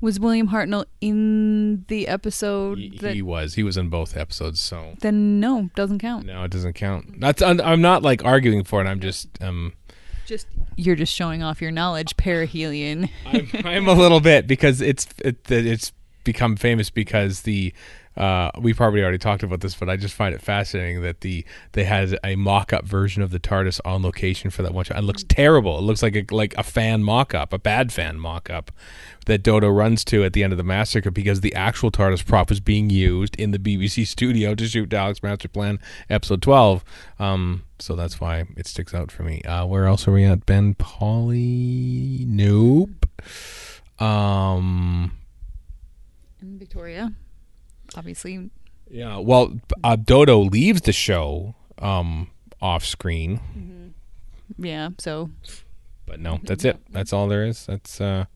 Was 0.00 0.18
William 0.18 0.48
Hartnell 0.48 0.86
in 1.00 1.84
the 1.86 2.08
episode 2.08 2.78
He, 2.78 2.98
that? 2.98 3.14
he 3.14 3.22
was. 3.22 3.54
He 3.54 3.62
was 3.62 3.76
in 3.76 3.88
both 3.88 4.16
episodes, 4.16 4.60
so 4.60 4.96
then 5.00 5.38
no, 5.38 5.70
doesn't 5.76 6.00
count. 6.00 6.26
No, 6.26 6.42
it 6.42 6.50
doesn't 6.50 6.72
count. 6.72 7.20
That's 7.20 7.40
I'm, 7.40 7.60
I'm 7.60 7.80
not 7.80 8.02
like 8.02 8.24
arguing 8.24 8.64
for 8.64 8.80
it. 8.84 8.88
I'm 8.88 8.98
just 8.98 9.28
um 9.40 9.74
Just 10.26 10.48
you're 10.74 10.96
just 10.96 11.14
showing 11.14 11.44
off 11.44 11.62
your 11.62 11.70
knowledge, 11.70 12.16
perihelion. 12.16 13.10
I'm, 13.26 13.48
I'm 13.64 13.88
a 13.88 13.92
little 13.94 14.18
bit 14.20 14.48
because 14.48 14.80
it's 14.80 15.06
it, 15.24 15.48
it's 15.48 15.92
become 16.24 16.56
famous 16.56 16.90
because 16.90 17.42
the 17.42 17.72
uh, 18.14 18.50
we 18.60 18.74
probably 18.74 19.00
already 19.02 19.16
talked 19.16 19.42
about 19.42 19.62
this, 19.62 19.74
but 19.74 19.88
I 19.88 19.96
just 19.96 20.14
find 20.14 20.34
it 20.34 20.42
fascinating 20.42 21.00
that 21.00 21.22
the 21.22 21.46
they 21.72 21.84
had 21.84 22.18
a 22.22 22.36
mock-up 22.36 22.84
version 22.84 23.22
of 23.22 23.30
the 23.30 23.40
TARDIS 23.40 23.80
on 23.86 24.02
location 24.02 24.50
for 24.50 24.62
that 24.62 24.74
one 24.74 24.84
shot. 24.84 24.98
It 24.98 25.04
looks 25.04 25.24
terrible. 25.24 25.78
It 25.78 25.82
looks 25.82 26.02
like 26.02 26.14
a, 26.14 26.26
like 26.30 26.54
a 26.58 26.62
fan 26.62 27.02
mock-up, 27.04 27.54
a 27.54 27.58
bad 27.58 27.90
fan 27.90 28.20
mock-up 28.20 28.70
that 29.24 29.42
Dodo 29.42 29.70
runs 29.70 30.04
to 30.06 30.24
at 30.24 30.34
the 30.34 30.44
end 30.44 30.52
of 30.52 30.58
the 30.58 30.62
massacre 30.62 31.10
because 31.10 31.40
the 31.40 31.54
actual 31.54 31.90
TARDIS 31.90 32.26
prop 32.26 32.50
was 32.50 32.60
being 32.60 32.90
used 32.90 33.34
in 33.36 33.50
the 33.50 33.58
BBC 33.58 34.06
studio 34.06 34.54
to 34.56 34.66
shoot 34.68 34.90
Dalek's 34.90 35.22
Master 35.22 35.48
Plan 35.48 35.78
episode 36.10 36.42
12. 36.42 36.84
Um, 37.18 37.62
so 37.78 37.96
that's 37.96 38.20
why 38.20 38.44
it 38.58 38.66
sticks 38.66 38.92
out 38.92 39.10
for 39.10 39.22
me. 39.22 39.40
Uh, 39.42 39.64
where 39.64 39.86
else 39.86 40.06
are 40.06 40.12
we 40.12 40.24
at? 40.24 40.44
Ben 40.44 40.74
Polly? 40.74 42.26
Nope. 42.28 43.06
Um, 43.98 45.12
And 46.40 46.58
Victoria, 46.58 47.12
obviously. 48.12 48.50
yeah. 48.90 49.18
Well, 49.18 49.58
uh, 49.82 49.96
Dodo 49.96 50.40
leaves 50.40 50.82
the 50.82 50.92
show 50.92 51.54
um, 51.78 52.30
off 52.60 52.84
screen, 52.84 53.94
Yeah. 54.58 54.90
So 54.98 55.30
but 56.06 56.20
no, 56.20 56.38
that's 56.42 56.64
it. 56.64 56.78
That's 56.90 57.12
all 57.12 57.28
there 57.28 57.44
is. 57.46 57.66
That's 57.66 58.00
uh, 58.00 58.26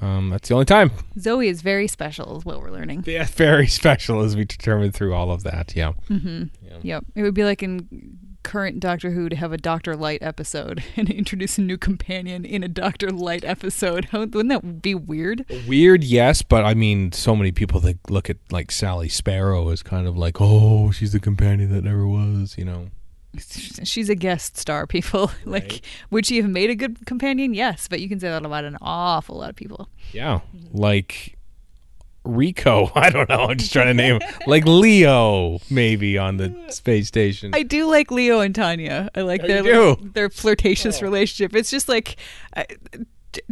Um, 0.00 0.30
that's 0.30 0.48
the 0.48 0.54
only 0.54 0.64
time. 0.66 0.90
Zoe 1.18 1.46
is 1.48 1.62
very 1.62 1.86
special, 1.86 2.38
is 2.38 2.44
what 2.44 2.60
we're 2.60 2.70
learning. 2.70 3.04
Yeah, 3.06 3.24
very 3.30 3.66
special 3.68 4.22
as 4.22 4.34
we 4.34 4.44
determined 4.44 4.94
through 4.94 5.14
all 5.14 5.30
of 5.30 5.42
that. 5.44 5.76
Yeah. 5.76 5.92
Mm-hmm. 6.08 6.44
Yep. 6.82 7.04
It 7.14 7.22
would 7.22 7.34
be 7.34 7.44
like 7.44 7.62
in 7.62 8.18
current 8.50 8.80
Doctor 8.80 9.12
Who 9.12 9.28
to 9.28 9.36
have 9.36 9.52
a 9.52 9.56
Doctor 9.56 9.94
Lite 9.94 10.24
episode 10.24 10.82
and 10.96 11.08
introduce 11.08 11.56
a 11.56 11.60
new 11.60 11.78
companion 11.78 12.44
in 12.44 12.64
a 12.64 12.68
Doctor 12.68 13.10
Lite 13.10 13.44
episode. 13.44 14.08
Wouldn't 14.12 14.48
that 14.48 14.82
be 14.82 14.92
weird? 14.92 15.44
Weird, 15.68 16.02
yes, 16.02 16.42
but 16.42 16.64
I 16.64 16.74
mean, 16.74 17.12
so 17.12 17.36
many 17.36 17.52
people 17.52 17.78
that 17.82 18.10
look 18.10 18.28
at 18.28 18.38
like 18.50 18.72
Sally 18.72 19.08
Sparrow 19.08 19.68
as 19.68 19.84
kind 19.84 20.08
of 20.08 20.18
like, 20.18 20.40
oh, 20.40 20.90
she's 20.90 21.12
the 21.12 21.20
companion 21.20 21.72
that 21.72 21.84
never 21.84 22.08
was, 22.08 22.58
you 22.58 22.64
know. 22.64 22.88
She's 23.84 24.08
a 24.08 24.16
guest 24.16 24.56
star, 24.56 24.88
people. 24.88 25.30
like, 25.44 25.82
would 26.10 26.26
she 26.26 26.38
have 26.38 26.50
made 26.50 26.68
a 26.68 26.74
good 26.74 27.06
companion? 27.06 27.54
Yes, 27.54 27.86
but 27.86 28.00
you 28.00 28.08
can 28.08 28.18
say 28.18 28.28
that 28.28 28.44
about 28.44 28.64
an 28.64 28.76
awful 28.80 29.38
lot 29.38 29.50
of 29.50 29.54
people. 29.54 29.88
Yeah, 30.12 30.40
like 30.72 31.38
Rico. 32.24 32.90
I 32.94 33.10
don't 33.10 33.28
know. 33.28 33.46
I'm 33.46 33.56
just 33.58 33.72
trying 33.72 33.86
to 33.86 33.94
name 33.94 34.20
like 34.46 34.64
Leo, 34.66 35.58
maybe 35.70 36.18
on 36.18 36.36
the 36.36 36.54
space 36.68 37.08
station. 37.08 37.52
I 37.54 37.62
do 37.62 37.86
like 37.90 38.10
Leo 38.10 38.40
and 38.40 38.54
Tanya. 38.54 39.08
I 39.14 39.22
like 39.22 39.42
Oh, 39.44 39.46
their 39.46 39.56
you 39.58 39.62
do? 39.64 39.70
little- 39.88 39.96
their 40.12 40.30
flirtatious 40.30 41.02
relationship. 41.02 41.54
It's 41.54 41.70
just 41.70 41.88
like 41.88 42.16
uh, 42.56 42.64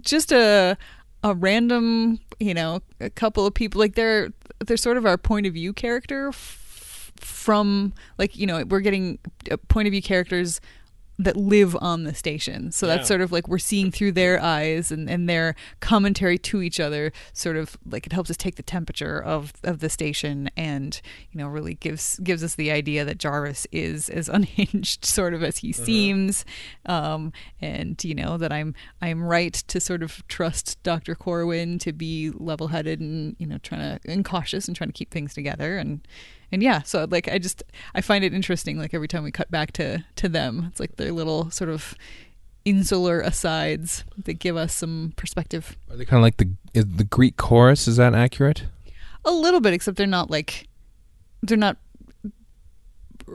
just 0.00 0.32
a 0.32 0.76
a 1.24 1.34
random, 1.34 2.20
you 2.38 2.54
know, 2.54 2.80
a 3.00 3.10
couple 3.10 3.44
of 3.46 3.54
people 3.54 3.80
like 3.80 3.94
they're 3.94 4.32
they're 4.64 4.76
sort 4.76 4.96
of 4.96 5.06
our 5.06 5.18
point 5.18 5.46
of 5.46 5.54
view 5.54 5.72
character 5.72 6.28
f- 6.28 7.12
from 7.16 7.92
like, 8.18 8.36
you 8.36 8.46
know, 8.46 8.64
we're 8.64 8.80
getting 8.80 9.18
uh, 9.50 9.56
point 9.68 9.88
of 9.88 9.92
view 9.92 10.02
characters 10.02 10.60
that 11.20 11.36
live 11.36 11.76
on 11.80 12.04
the 12.04 12.14
station. 12.14 12.70
So 12.70 12.86
Yeah. 12.86 12.96
that's 12.96 13.08
sort 13.08 13.20
of 13.20 13.32
like 13.32 13.48
we're 13.48 13.58
seeing 13.58 13.90
through 13.90 14.12
their 14.12 14.40
eyes 14.40 14.92
and, 14.92 15.10
and 15.10 15.28
their 15.28 15.56
commentary 15.80 16.38
to 16.38 16.62
each 16.62 16.78
other 16.78 17.12
sort 17.32 17.56
of 17.56 17.76
like 17.84 18.06
it 18.06 18.12
helps 18.12 18.30
us 18.30 18.36
take 18.36 18.54
the 18.54 18.62
temperature 18.62 19.20
of, 19.20 19.52
of 19.64 19.80
the 19.80 19.88
station 19.90 20.48
and, 20.56 21.00
you 21.32 21.38
know, 21.38 21.48
really 21.48 21.74
gives 21.74 22.20
gives 22.20 22.44
us 22.44 22.54
the 22.54 22.70
idea 22.70 23.04
that 23.04 23.18
Jarvis 23.18 23.66
is 23.72 24.08
as 24.08 24.28
unhinged 24.38 25.04
sort 25.04 25.34
of 25.34 25.42
as 25.42 25.58
he 25.58 25.72
seems. 25.72 26.44
Um, 26.86 27.32
and, 27.60 28.02
you 28.04 28.14
know, 28.14 28.38
that 28.38 28.52
I'm 28.52 28.74
I'm 29.02 29.22
right 29.24 29.54
to 29.54 29.80
sort 29.80 30.02
of 30.04 30.26
trust 30.28 30.80
Dr. 30.84 31.14
Corwin 31.16 31.78
to 31.80 31.92
be 31.92 32.30
level 32.30 32.68
headed 32.68 33.00
and, 33.00 33.34
you 33.38 33.46
know, 33.46 33.58
trying 33.58 33.80
to 33.80 34.10
and 34.10 34.24
cautious 34.24 34.68
and 34.68 34.76
trying 34.76 34.88
to 34.90 34.94
keep 34.94 35.10
things 35.10 35.34
together 35.34 35.78
and 35.78 36.06
and 36.50 36.62
yeah, 36.62 36.82
so 36.82 37.06
like 37.10 37.28
I 37.28 37.38
just 37.38 37.62
I 37.94 38.00
find 38.00 38.24
it 38.24 38.34
interesting. 38.34 38.78
Like 38.78 38.94
every 38.94 39.08
time 39.08 39.22
we 39.22 39.30
cut 39.30 39.50
back 39.50 39.72
to 39.72 40.04
to 40.16 40.28
them, 40.28 40.66
it's 40.68 40.80
like 40.80 40.96
their 40.96 41.12
little 41.12 41.50
sort 41.50 41.70
of 41.70 41.94
insular 42.64 43.20
asides 43.20 44.04
that 44.24 44.34
give 44.34 44.56
us 44.56 44.74
some 44.74 45.12
perspective. 45.16 45.76
Are 45.90 45.96
they 45.96 46.04
kind 46.04 46.18
of 46.18 46.22
like 46.22 46.36
the 46.38 46.50
is 46.74 46.86
the 46.86 47.04
Greek 47.04 47.36
chorus? 47.36 47.88
Is 47.88 47.96
that 47.96 48.14
accurate? 48.14 48.64
A 49.24 49.32
little 49.32 49.60
bit, 49.60 49.74
except 49.74 49.96
they're 49.96 50.06
not 50.06 50.30
like 50.30 50.68
they're 51.42 51.56
not 51.56 51.76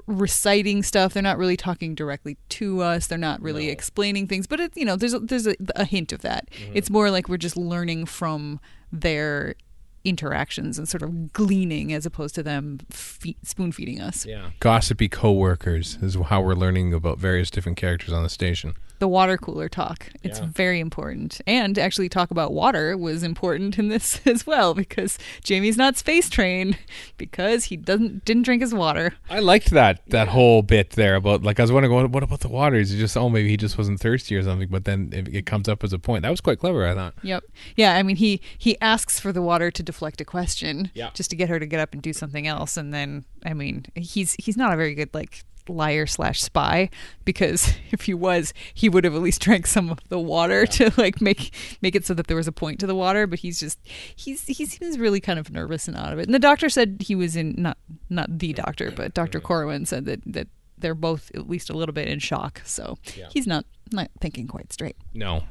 reciting 0.08 0.84
stuff. 0.84 1.14
They're 1.14 1.24
not 1.24 1.38
really 1.38 1.58
talking 1.58 1.96
directly 1.96 2.38
to 2.50 2.82
us. 2.82 3.08
They're 3.08 3.18
not 3.18 3.42
really 3.42 3.70
explaining 3.70 4.28
things. 4.28 4.48
But 4.48 4.60
it, 4.60 4.72
you 4.76 4.86
know, 4.86 4.96
there's 4.96 5.14
a, 5.14 5.20
there's 5.20 5.48
a, 5.48 5.56
a 5.76 5.86
hint 5.86 6.12
of 6.12 6.22
that. 6.22 6.50
Mm-hmm. 6.52 6.72
It's 6.76 6.90
more 6.90 7.12
like 7.12 7.30
we're 7.30 7.38
just 7.38 7.58
learning 7.58 8.06
from 8.06 8.60
their 8.92 9.56
interactions 10.04 10.78
and 10.78 10.88
sort 10.88 11.02
of 11.02 11.32
gleaning 11.34 11.94
as 11.94 12.06
opposed 12.06 12.36
to 12.36 12.44
them 12.44 12.80
fe- 12.90 13.36
spoon 13.44 13.72
feeding 13.72 14.00
us. 14.02 14.26
Yeah. 14.26 14.52
Gossipy 14.60 15.08
coworkers 15.10 15.98
is 16.02 16.16
how 16.16 16.42
we're 16.42 16.54
learning 16.56 16.94
about 16.94 17.18
various 17.20 17.50
different 17.50 17.78
characters 17.78 18.14
on 18.14 18.24
the 18.24 18.30
station. 18.30 18.74
the 19.00 19.08
water 19.10 19.38
cooler 19.38 19.68
talk. 19.68 20.08
It's 20.24 20.40
Yeah. 20.40 20.46
very 20.54 20.80
important. 20.80 21.42
And 21.46 21.78
actually 21.78 22.08
talk 22.08 22.32
about 22.32 22.54
water 22.54 22.96
was 22.98 23.22
important 23.22 23.78
in 23.78 23.90
this 23.90 24.22
as 24.26 24.48
well 24.48 24.74
because 24.74 25.18
Jamie's 25.44 25.76
not 25.76 25.98
space 25.98 26.30
trained 26.30 26.78
because 27.18 27.66
he 27.66 27.76
doesn't 27.76 28.24
didn't 28.24 28.44
drink 28.44 28.62
his 28.62 28.74
water. 28.74 29.14
I 29.30 29.40
liked 29.40 29.72
that 29.72 30.08
that 30.12 30.30
whole 30.30 30.62
bit 30.62 30.92
there 30.92 31.16
about 31.16 31.44
like 31.44 31.60
I 31.60 31.64
was 31.64 31.72
wondering 31.74 31.94
what, 31.94 32.12
what 32.12 32.24
about 32.24 32.40
the 32.42 32.48
water? 32.48 32.78
Is 32.78 32.94
it 32.94 32.98
just 32.98 33.18
oh 33.18 33.30
maybe 33.30 33.50
he 33.50 33.58
just 33.58 33.78
wasn't 33.78 34.00
thirsty 34.00 34.38
or 34.38 34.44
something? 34.44 34.70
But 34.70 34.86
then 34.86 35.10
it, 35.12 35.28
it 35.36 35.46
comes 35.46 35.68
up 35.68 35.84
as 35.84 35.92
a 35.92 36.00
point. 36.00 36.22
That 36.22 36.30
was 36.30 36.40
quite 36.40 36.60
clever, 36.60 36.88
I 36.88 36.94
thought. 36.94 37.14
Yep. 37.24 37.44
Yeah, 37.76 37.96
I 37.96 38.04
mean 38.04 38.16
he 38.16 38.40
he 38.58 38.80
asks 38.80 39.20
for 39.20 39.34
the 39.34 39.42
water 39.42 39.70
to 39.70 39.84
deflect 39.94 40.20
a 40.22 40.26
question 40.26 40.90
Yeah. 40.94 41.12
just 41.14 41.30
to 41.30 41.36
get 41.36 41.50
her 41.50 41.60
to 41.60 41.66
get 41.66 41.80
up 41.80 41.94
and 41.94 42.02
do 42.02 42.14
something 42.14 42.48
else. 42.48 42.78
And 42.78 42.94
then 42.94 43.26
I 43.46 43.54
mean 43.54 43.86
he's 43.96 44.34
he's 44.34 44.58
not 44.58 44.74
a 44.74 44.78
very 44.78 44.96
good 44.96 45.10
like 45.14 45.44
liar 45.70 46.06
slash 46.06 46.42
spy 46.42 46.90
because 47.24 47.74
if 47.92 48.02
he 48.02 48.14
was 48.14 48.54
he 48.74 48.90
would 48.90 49.06
have 49.06 49.16
at 49.16 49.22
least 49.22 49.40
drank 49.42 49.66
some 49.66 49.90
of 49.90 50.00
the 50.10 50.20
water 50.20 50.66
to 50.66 50.92
like 50.98 51.22
make 51.22 51.56
make 51.82 51.96
it 51.96 52.06
so 52.06 52.14
that 52.14 52.28
there 52.28 52.36
was 52.38 52.48
a 52.48 52.52
point 52.52 52.80
to 52.80 52.88
the 52.88 52.96
water. 52.96 53.28
But 53.28 53.40
he's 53.40 53.60
just 53.60 53.80
he's 54.16 54.44
he 54.48 54.66
seems 54.66 54.98
really 55.00 55.22
kind 55.22 55.40
of 55.40 55.52
nervous 55.52 55.88
and 55.88 55.96
out 55.96 56.12
of 56.12 56.20
it. 56.20 56.26
And 56.26 56.34
the 56.34 56.40
doctor 56.40 56.68
said 56.70 56.98
he 57.08 57.16
was 57.16 57.36
in 57.36 57.56
not 57.58 57.78
not 58.10 58.40
the 58.40 58.52
doctor 58.54 58.92
but 58.92 59.14
dr 59.14 59.40
corwin 59.42 59.86
said 59.86 60.06
that 60.06 60.22
that 60.26 60.48
they're 60.78 60.96
both 60.96 61.32
at 61.34 61.48
least 61.50 61.70
a 61.70 61.74
little 61.78 61.94
bit 61.94 62.08
in 62.10 62.20
shock. 62.20 62.62
So 62.66 62.98
Yeah. 63.16 63.28
he's 63.32 63.48
not 63.48 63.66
not 63.92 64.10
thinking 64.20 64.48
quite 64.48 64.72
straight 64.74 64.96
No, 65.14 65.44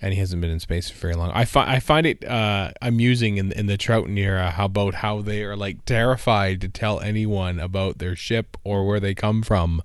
and 0.00 0.12
he 0.12 0.20
hasn't 0.20 0.40
been 0.40 0.50
in 0.50 0.60
space 0.60 0.90
for 0.90 0.98
very 0.98 1.14
long. 1.14 1.30
I 1.32 1.44
find 1.44 1.70
I 1.70 1.80
find 1.80 2.06
it 2.06 2.24
uh, 2.24 2.72
amusing 2.82 3.36
in 3.38 3.52
in 3.52 3.66
the 3.66 3.78
Troughton 3.78 4.18
era 4.18 4.50
how 4.50 4.66
about 4.66 4.96
how 4.96 5.22
they 5.22 5.42
are 5.42 5.56
like 5.56 5.84
terrified 5.84 6.60
to 6.60 6.68
tell 6.68 7.00
anyone 7.00 7.58
about 7.58 7.98
their 7.98 8.16
ship 8.16 8.56
or 8.64 8.86
where 8.86 9.00
they 9.00 9.14
come 9.14 9.42
from. 9.42 9.82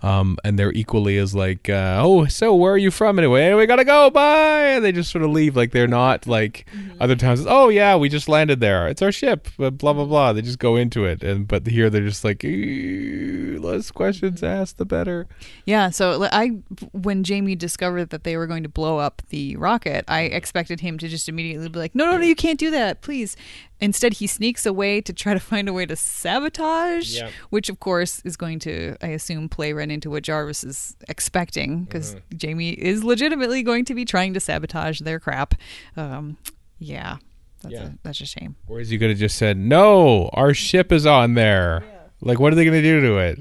Um, 0.00 0.36
and 0.44 0.58
they're 0.58 0.72
equally 0.72 1.18
as 1.18 1.34
like, 1.34 1.68
uh, 1.68 2.00
oh, 2.00 2.26
so 2.26 2.54
where 2.54 2.72
are 2.72 2.78
you 2.78 2.90
from 2.90 3.18
anyway? 3.18 3.52
We 3.54 3.66
gotta 3.66 3.84
go, 3.84 4.10
bye. 4.10 4.68
And 4.68 4.84
they 4.84 4.92
just 4.92 5.10
sort 5.10 5.24
of 5.24 5.30
leave, 5.30 5.56
like 5.56 5.72
they're 5.72 5.88
not 5.88 6.26
like 6.26 6.66
other 7.00 7.16
times. 7.16 7.44
Oh 7.48 7.68
yeah, 7.68 7.96
we 7.96 8.08
just 8.08 8.28
landed 8.28 8.60
there. 8.60 8.86
It's 8.86 9.02
our 9.02 9.10
ship. 9.10 9.48
But 9.58 9.78
blah 9.78 9.92
blah 9.92 10.04
blah. 10.04 10.32
They 10.32 10.42
just 10.42 10.60
go 10.60 10.76
into 10.76 11.04
it, 11.04 11.22
and 11.22 11.48
but 11.48 11.66
here 11.66 11.90
they're 11.90 12.02
just 12.02 12.24
like, 12.24 12.44
less 12.44 13.90
questions 13.90 14.42
asked, 14.42 14.78
the 14.78 14.84
better. 14.84 15.26
Yeah, 15.64 15.90
so 15.90 16.28
I 16.30 16.48
when 16.92 17.24
Jamie 17.24 17.56
discovered 17.56 18.10
that 18.10 18.24
they 18.24 18.36
were 18.36 18.46
going 18.46 18.62
to 18.62 18.68
blow 18.68 18.98
up 18.98 19.22
the 19.30 19.56
rocket, 19.56 20.04
I 20.08 20.22
expected 20.22 20.80
him 20.80 20.98
to 20.98 21.08
just 21.08 21.28
immediately 21.28 21.68
be 21.68 21.78
like, 21.78 21.94
"No, 21.94 22.06
no, 22.06 22.18
no, 22.18 22.24
you 22.24 22.36
can't 22.36 22.58
do 22.58 22.70
that, 22.70 23.02
please." 23.02 23.36
Instead, 23.80 24.14
he 24.14 24.26
sneaks 24.26 24.66
away 24.66 25.00
to 25.00 25.12
try 25.12 25.34
to 25.34 25.40
find 25.40 25.68
a 25.68 25.72
way 25.72 25.86
to 25.86 25.94
sabotage, 25.96 27.14
Yep. 27.16 27.30
which 27.50 27.68
of 27.68 27.80
course 27.80 28.20
is 28.24 28.36
going 28.36 28.58
to, 28.60 28.96
I 29.02 29.08
assume, 29.08 29.48
play 29.48 29.72
right 29.72 29.90
into 29.90 30.10
what 30.10 30.22
Jarvis 30.22 30.64
is 30.64 30.96
expecting 31.08 31.84
because 31.84 32.16
Jamie 32.36 32.70
is 32.70 33.04
legitimately 33.04 33.62
going 33.62 33.84
to 33.86 33.94
be 33.94 34.04
trying 34.04 34.34
to 34.34 34.40
sabotage 34.40 35.00
their 35.00 35.20
crap. 35.20 35.54
Um, 35.96 36.36
yeah, 36.78 37.16
that's 37.62 37.72
Yeah. 37.74 37.84
a 37.86 37.90
that's 38.02 38.20
a 38.20 38.26
shame. 38.26 38.56
Or 38.66 38.80
is 38.80 38.88
he 38.88 38.98
going 38.98 39.12
to 39.14 39.18
just 39.18 39.36
said, 39.36 39.56
"No, 39.56 40.28
our 40.32 40.54
ship 40.54 40.92
is 40.92 41.06
on 41.06 41.34
there." 41.34 41.84
Like, 42.20 42.40
what 42.40 42.52
are 42.52 42.56
they 42.56 42.64
going 42.64 42.76
to 42.76 42.82
do 42.82 43.00
to 43.00 43.18
it? 43.18 43.38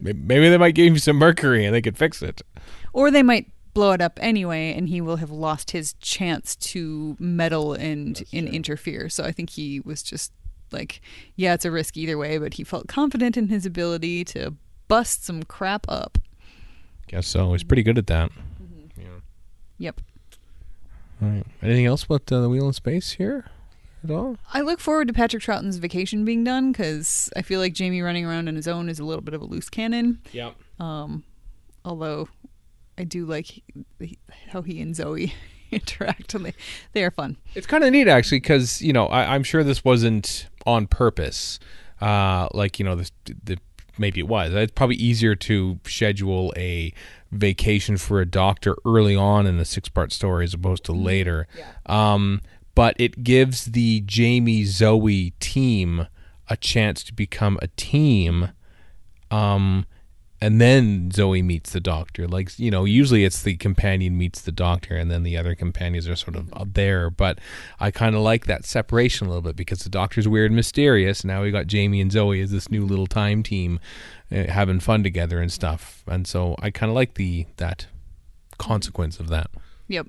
May- 0.00 0.12
Maybe 0.12 0.48
they 0.48 0.58
might 0.58 0.76
give 0.76 0.86
him 0.92 0.98
some 0.98 1.16
mercury 1.16 1.64
and 1.64 1.74
they 1.74 1.82
could 1.82 1.98
fix 1.98 2.22
it. 2.22 2.40
Or 2.92 3.10
they 3.10 3.24
might 3.24 3.50
blow 3.76 3.92
it 3.92 4.00
up 4.00 4.18
anyway, 4.22 4.72
and 4.72 4.88
he 4.88 5.02
will 5.02 5.16
have 5.16 5.30
lost 5.30 5.72
his 5.72 5.92
chance 6.00 6.56
to 6.56 7.14
meddle 7.20 7.74
and, 7.74 8.24
and 8.32 8.48
interfere. 8.48 9.10
So 9.10 9.22
I 9.22 9.32
think 9.32 9.50
he 9.50 9.80
was 9.80 10.02
just 10.02 10.32
like, 10.72 11.02
yeah, 11.36 11.52
it's 11.52 11.66
a 11.66 11.70
risk 11.70 11.94
either 11.98 12.16
way, 12.16 12.38
but 12.38 12.54
he 12.54 12.64
felt 12.64 12.88
confident 12.88 13.36
in 13.36 13.48
his 13.48 13.66
ability 13.66 14.24
to 14.24 14.54
bust 14.88 15.26
some 15.26 15.42
crap 15.42 15.84
up. 15.90 16.16
Guess 17.08 17.26
so. 17.26 17.52
He's 17.52 17.64
pretty 17.64 17.82
good 17.82 17.98
at 17.98 18.06
that. 18.06 18.30
Yeah. 18.96 19.04
Yep. 19.76 20.00
All 21.20 21.28
right. 21.28 21.46
Anything 21.62 21.84
else 21.84 22.02
about 22.02 22.32
uh, 22.32 22.40
the 22.40 22.48
Wheel 22.48 22.68
in 22.68 22.72
Space 22.72 23.12
here 23.12 23.44
at 24.02 24.10
all? 24.10 24.38
I 24.54 24.62
look 24.62 24.80
forward 24.80 25.08
to 25.08 25.14
Patrick 25.14 25.42
Troughton's 25.42 25.76
vacation 25.76 26.24
being 26.24 26.44
done 26.44 26.72
because 26.72 27.28
I 27.36 27.42
feel 27.42 27.60
like 27.60 27.74
Jamie 27.74 28.00
running 28.00 28.24
around 28.24 28.48
on 28.48 28.56
his 28.56 28.66
own 28.66 28.88
is 28.88 28.98
a 28.98 29.04
little 29.04 29.20
bit 29.20 29.34
of 29.34 29.42
a 29.42 29.44
loose 29.44 29.68
cannon. 29.68 30.22
Yep. 30.32 30.54
Um, 30.80 31.24
although 31.84 32.28
I 32.98 33.04
do 33.04 33.26
like 33.26 33.62
how 34.48 34.62
he 34.62 34.80
and 34.80 34.94
Zoe 34.94 35.34
interact, 35.70 36.34
and 36.34 36.46
they, 36.46 36.54
they 36.92 37.04
are 37.04 37.10
fun. 37.10 37.36
It's 37.54 37.66
kind 37.66 37.84
of 37.84 37.90
neat 37.92 38.08
actually, 38.08 38.40
because 38.40 38.80
you 38.82 38.92
know 38.92 39.06
I, 39.06 39.34
I'm 39.34 39.42
sure 39.42 39.62
this 39.62 39.84
wasn't 39.84 40.48
on 40.66 40.86
purpose. 40.86 41.58
Uh, 42.00 42.48
like 42.52 42.78
you 42.78 42.84
know, 42.84 42.94
this, 42.94 43.10
the 43.44 43.58
maybe 43.98 44.20
it 44.20 44.28
was. 44.28 44.52
It's 44.54 44.72
probably 44.72 44.96
easier 44.96 45.34
to 45.34 45.78
schedule 45.84 46.52
a 46.56 46.92
vacation 47.32 47.96
for 47.96 48.20
a 48.20 48.26
doctor 48.26 48.76
early 48.84 49.16
on 49.16 49.46
in 49.46 49.58
a 49.58 49.64
six 49.64 49.88
part 49.88 50.12
story 50.12 50.44
as 50.44 50.54
opposed 50.54 50.84
to 50.84 50.92
later. 50.92 51.46
Um, 51.86 52.40
but 52.74 52.94
it 52.98 53.24
gives 53.24 53.66
the 53.66 54.02
Jamie 54.02 54.64
Zoe 54.64 55.30
team 55.40 56.06
a 56.48 56.56
chance 56.56 57.02
to 57.04 57.14
become 57.14 57.58
a 57.62 57.68
team. 57.68 58.50
Um, 59.30 59.86
and 60.40 60.60
then 60.60 61.10
Zoe 61.10 61.42
meets 61.42 61.70
the 61.70 61.80
doctor. 61.80 62.28
Like 62.28 62.58
you 62.58 62.70
know, 62.70 62.84
usually 62.84 63.24
it's 63.24 63.42
the 63.42 63.56
companion 63.56 64.18
meets 64.18 64.40
the 64.40 64.52
doctor, 64.52 64.96
and 64.96 65.10
then 65.10 65.22
the 65.22 65.36
other 65.36 65.54
companions 65.54 66.08
are 66.08 66.16
sort 66.16 66.36
of 66.36 66.74
there. 66.74 67.10
But 67.10 67.38
I 67.80 67.90
kind 67.90 68.14
of 68.14 68.22
like 68.22 68.46
that 68.46 68.64
separation 68.64 69.26
a 69.26 69.30
little 69.30 69.42
bit 69.42 69.56
because 69.56 69.80
the 69.80 69.88
doctor's 69.88 70.28
weird 70.28 70.50
and 70.50 70.56
mysterious. 70.56 71.24
Now 71.24 71.42
we 71.42 71.50
got 71.50 71.66
Jamie 71.66 72.00
and 72.00 72.12
Zoe 72.12 72.40
as 72.40 72.50
this 72.50 72.70
new 72.70 72.84
little 72.84 73.06
time 73.06 73.42
team, 73.42 73.80
uh, 74.30 74.44
having 74.44 74.80
fun 74.80 75.02
together 75.02 75.40
and 75.40 75.50
stuff. 75.50 76.04
And 76.06 76.26
so 76.26 76.54
I 76.60 76.70
kind 76.70 76.90
of 76.90 76.94
like 76.94 77.14
the 77.14 77.46
that 77.56 77.86
consequence 78.58 79.18
of 79.18 79.28
that. 79.28 79.50
Yep. 79.88 80.08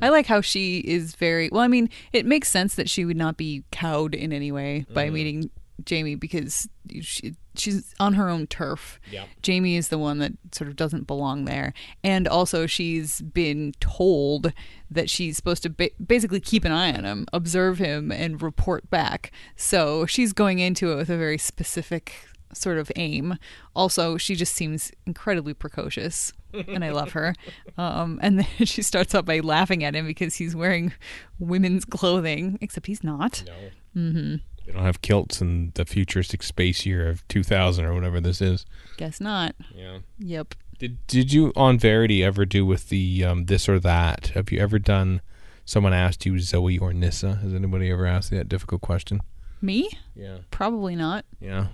I 0.00 0.08
like 0.08 0.26
how 0.26 0.40
she 0.40 0.78
is 0.78 1.14
very 1.16 1.50
well. 1.50 1.60
I 1.60 1.68
mean, 1.68 1.90
it 2.12 2.24
makes 2.24 2.48
sense 2.48 2.76
that 2.76 2.88
she 2.88 3.04
would 3.04 3.16
not 3.16 3.36
be 3.36 3.64
cowed 3.70 4.14
in 4.14 4.32
any 4.32 4.50
way 4.50 4.86
by 4.92 5.10
meeting 5.10 5.50
Jamie 5.84 6.14
because 6.14 6.68
she, 7.00 7.34
she's 7.54 7.94
on 8.00 8.14
her 8.14 8.28
own 8.28 8.46
turf. 8.46 8.98
Yeah. 9.10 9.24
Jamie 9.42 9.76
is 9.76 9.88
the 9.88 9.98
one 9.98 10.18
that 10.18 10.32
sort 10.52 10.68
of 10.68 10.76
doesn't 10.76 11.06
belong 11.06 11.44
there. 11.44 11.72
And 12.02 12.26
also, 12.26 12.66
she's 12.66 13.20
been 13.20 13.72
told 13.80 14.52
that 14.90 15.10
she's 15.10 15.36
supposed 15.36 15.62
to 15.64 15.70
ba- 15.70 15.90
basically 16.04 16.40
keep 16.40 16.64
an 16.64 16.72
eye 16.72 16.92
on 16.92 17.04
him, 17.04 17.26
observe 17.32 17.78
him, 17.78 18.10
and 18.10 18.40
report 18.42 18.88
back. 18.90 19.30
So 19.56 20.06
she's 20.06 20.32
going 20.32 20.58
into 20.58 20.92
it 20.92 20.96
with 20.96 21.10
a 21.10 21.16
very 21.16 21.38
specific 21.38 22.14
sort 22.52 22.78
of 22.78 22.90
aim. 22.96 23.36
Also, 23.74 24.16
she 24.16 24.34
just 24.34 24.54
seems 24.54 24.92
incredibly 25.04 25.52
precocious. 25.52 26.32
and 26.52 26.84
I 26.84 26.90
love 26.90 27.12
her. 27.12 27.34
Um, 27.78 28.18
and 28.22 28.38
then 28.38 28.46
she 28.66 28.80
starts 28.80 29.14
out 29.14 29.26
by 29.26 29.40
laughing 29.40 29.84
at 29.84 29.94
him 29.94 30.06
because 30.06 30.36
he's 30.36 30.56
wearing 30.56 30.94
women's 31.38 31.84
clothing, 31.84 32.56
except 32.62 32.86
he's 32.86 33.04
not. 33.04 33.44
No. 33.46 33.52
Mm-hmm. 34.00 34.36
They 34.66 34.72
don't 34.72 34.82
have 34.82 35.00
kilts 35.00 35.40
in 35.40 35.70
the 35.74 35.84
futuristic 35.84 36.42
space 36.42 36.84
year 36.84 37.08
of 37.08 37.26
2000 37.28 37.84
or 37.84 37.94
whatever 37.94 38.20
this 38.20 38.40
is. 38.40 38.66
Guess 38.96 39.20
not. 39.20 39.54
Yeah. 39.74 39.98
Yep. 40.18 40.54
Did 40.78 41.06
Did 41.06 41.32
you 41.32 41.52
on 41.56 41.78
Verity 41.78 42.22
ever 42.22 42.44
do 42.44 42.66
with 42.66 42.88
the 42.88 43.24
um, 43.24 43.46
this 43.46 43.68
or 43.68 43.78
that? 43.80 44.28
Have 44.34 44.50
you 44.50 44.58
ever 44.58 44.78
done? 44.78 45.22
Someone 45.64 45.92
asked 45.94 46.26
you 46.26 46.38
Zoe 46.38 46.78
or 46.78 46.92
Nyssa. 46.92 47.36
Has 47.36 47.54
anybody 47.54 47.90
ever 47.90 48.06
asked 48.06 48.30
that 48.30 48.48
difficult 48.48 48.82
question? 48.82 49.20
Me? 49.62 49.88
Yeah. 50.14 50.38
Probably 50.50 50.94
not. 50.94 51.24
Yeah. 51.40 51.68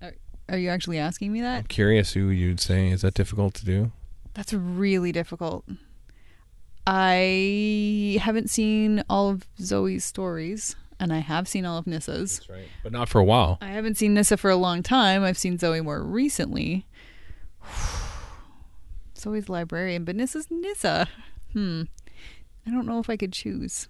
Are, 0.00 0.14
are 0.48 0.58
you 0.58 0.68
actually 0.70 0.98
asking 0.98 1.32
me 1.32 1.40
that? 1.40 1.58
I'm 1.58 1.64
curious 1.64 2.12
who 2.12 2.28
you'd 2.28 2.60
say. 2.60 2.88
Is 2.90 3.02
that 3.02 3.14
difficult 3.14 3.54
to 3.54 3.64
do? 3.64 3.92
That's 4.34 4.52
really 4.52 5.12
difficult. 5.12 5.64
I 6.86 8.18
haven't 8.22 8.48
seen 8.48 9.02
all 9.10 9.30
of 9.30 9.46
Zoe's 9.60 10.04
stories, 10.04 10.76
and 11.00 11.12
I 11.12 11.18
have 11.18 11.46
seen 11.48 11.64
all 11.64 11.78
of 11.78 11.84
Nyssa's. 11.86 12.38
That's 12.38 12.48
right. 12.50 12.68
But 12.82 12.92
not 12.92 13.08
for 13.08 13.18
a 13.20 13.24
while. 13.24 13.58
I 13.60 13.68
haven't 13.68 13.96
seen 13.96 14.14
Nyssa 14.14 14.36
for 14.36 14.50
a 14.50 14.56
long 14.56 14.82
time. 14.82 15.22
I've 15.24 15.38
seen 15.38 15.58
Zoe 15.58 15.80
more 15.80 16.02
recently. 16.02 16.86
Zoe's 19.18 19.48
librarian, 19.48 20.04
but 20.04 20.16
Nyssa's 20.16 20.46
Nyssa. 20.50 21.08
Hmm. 21.52 21.82
I 22.66 22.70
don't 22.70 22.86
know 22.86 22.98
if 22.98 23.08
I 23.08 23.16
could 23.16 23.32
choose. 23.32 23.88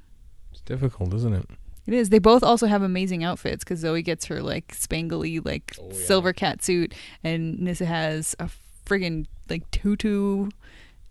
It's 0.52 0.60
difficult, 0.60 1.12
isn't 1.14 1.32
it? 1.34 1.46
It 1.86 1.94
is. 1.94 2.10
They 2.10 2.18
both 2.18 2.42
also 2.42 2.66
have 2.66 2.82
amazing 2.82 3.22
outfits 3.24 3.62
because 3.64 3.80
Zoe 3.80 4.02
gets 4.02 4.26
her 4.26 4.42
like 4.42 4.68
spangly 4.68 5.44
like 5.44 5.76
Oh, 5.80 5.88
yeah. 5.90 6.04
silver 6.06 6.32
cat 6.32 6.62
suit, 6.62 6.94
and 7.22 7.58
Nyssa 7.60 7.86
has 7.86 8.34
a 8.38 8.50
friggin' 8.84 9.26
like 9.48 9.70
tutu 9.70 10.48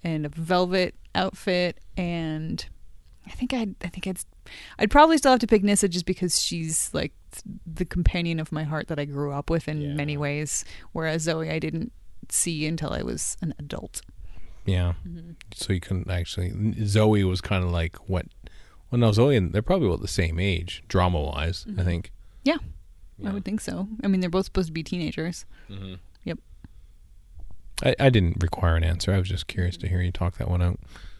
and 0.03 0.25
a 0.25 0.29
velvet 0.29 0.95
outfit, 1.13 1.79
and 1.97 2.65
I 3.27 3.31
think 3.31 3.53
I'd 3.53 3.75
I 3.83 3.87
think 3.87 4.07
I'd 4.07 4.19
I'd 4.79 4.91
probably 4.91 5.17
still 5.17 5.31
have 5.31 5.39
to 5.39 5.47
pick 5.47 5.63
Nyssa 5.63 5.89
just 5.89 6.05
because 6.05 6.41
she's 6.41 6.89
like 6.93 7.13
the 7.65 7.85
companion 7.85 8.39
of 8.39 8.51
my 8.51 8.63
heart 8.63 8.87
that 8.87 8.99
I 8.99 9.05
grew 9.05 9.31
up 9.31 9.49
with 9.49 9.67
in 9.67 9.81
Yeah. 9.81 9.93
many 9.93 10.17
ways, 10.17 10.63
whereas 10.91 11.23
Zoe 11.23 11.49
I 11.49 11.59
didn't 11.59 11.91
see 12.29 12.65
until 12.65 12.93
I 12.93 13.01
was 13.01 13.37
an 13.41 13.53
adult. 13.59 14.01
Yeah. 14.65 14.93
Mm-hmm. 15.07 15.31
So 15.53 15.73
you 15.73 15.79
couldn't 15.79 16.09
actually. 16.09 16.51
Zoe 16.85 17.23
was 17.23 17.41
kind 17.41 17.63
of 17.63 17.71
like 17.71 17.97
what? 18.09 18.25
Well, 18.89 18.99
no, 18.99 19.11
Zoe 19.11 19.35
and 19.35 19.53
they're 19.53 19.61
probably 19.61 19.87
about 19.87 20.01
the 20.01 20.07
same 20.07 20.39
age, 20.39 20.83
drama 20.87 21.21
wise. 21.21 21.65
I 21.67 21.71
mm-hmm. 21.71 21.83
think. 21.83 22.11
Yeah, 22.43 22.57
Yeah. 23.17 23.29
I 23.29 23.33
would 23.33 23.45
think 23.45 23.61
so. 23.61 23.87
I 24.03 24.07
mean, 24.07 24.21
they're 24.21 24.29
both 24.29 24.45
supposed 24.45 24.67
to 24.67 24.73
be 24.73 24.83
teenagers. 24.83 25.45
Mm-hmm. 25.69 25.95
Yep. 26.23 26.39
I, 27.83 27.95
I 27.99 28.09
didn't 28.09 28.37
require 28.41 28.75
an 28.75 28.83
answer. 28.83 29.11
I 29.11 29.17
was 29.17 29.27
just 29.29 29.47
curious 29.47 29.77
to 29.77 29.87
hear 29.87 30.01
you 30.01 30.11
talk 30.11 30.37
that 30.37 30.49
one 30.49 30.61
out. 30.61 30.79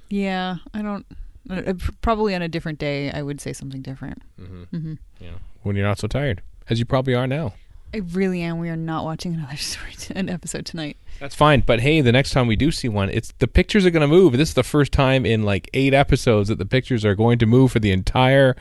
Yeah, 0.10 0.58
I 0.74 0.82
don't. 0.82 1.06
Uh, 1.50 1.74
probably 2.02 2.34
on 2.36 2.42
a 2.42 2.48
different 2.48 2.80
day, 2.80 3.12
I 3.12 3.22
would 3.22 3.40
say 3.40 3.54
something 3.54 3.82
different. 3.82 4.22
Mm-hmm. 4.40 4.94
Yeah. 5.20 5.32
When 5.64 5.76
you're 5.76 5.88
not 5.88 6.00
so 6.00 6.08
tired, 6.08 6.42
as 6.70 6.80
you 6.80 6.86
probably 6.86 7.14
are 7.14 7.28
now. 7.28 7.54
I 7.94 8.00
really 8.00 8.42
am. 8.42 8.60
We 8.60 8.70
are 8.70 8.76
not 8.76 9.06
watching 9.06 9.34
another 9.34 9.56
story, 9.58 9.94
an 10.14 10.30
episode 10.30 10.66
tonight. 10.66 10.98
That's 11.20 11.36
fine. 11.36 11.64
But 11.66 11.80
hey, 11.80 12.02
the 12.02 12.12
next 12.12 12.32
time 12.32 12.48
we 12.48 12.56
do 12.56 12.72
see 12.72 12.90
one, 12.90 13.10
it's 13.10 13.32
the 13.40 13.48
pictures 13.48 13.86
are 13.86 13.90
going 13.90 14.02
to 14.02 14.08
move. 14.08 14.34
This 14.34 14.50
is 14.50 14.56
the 14.56 14.64
first 14.64 14.92
time 14.92 15.26
in 15.26 15.44
like 15.44 15.70
eight 15.74 15.94
episodes 15.94 16.50
that 16.50 16.58
the 16.58 16.66
pictures 16.66 17.06
are 17.06 17.16
going 17.16 17.40
to 17.40 17.46
move 17.46 17.72
for 17.72 17.80
the 17.80 17.92
entire 17.92 18.56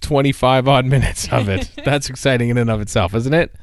25 0.00 0.66
odd 0.66 0.86
minutes 0.86 1.28
of 1.30 1.48
it. 1.48 1.70
That's 1.84 2.08
exciting 2.08 2.48
in 2.48 2.56
and 2.56 2.70
of 2.70 2.80
itself, 2.80 3.14
isn't 3.14 3.34
it? 3.34 3.54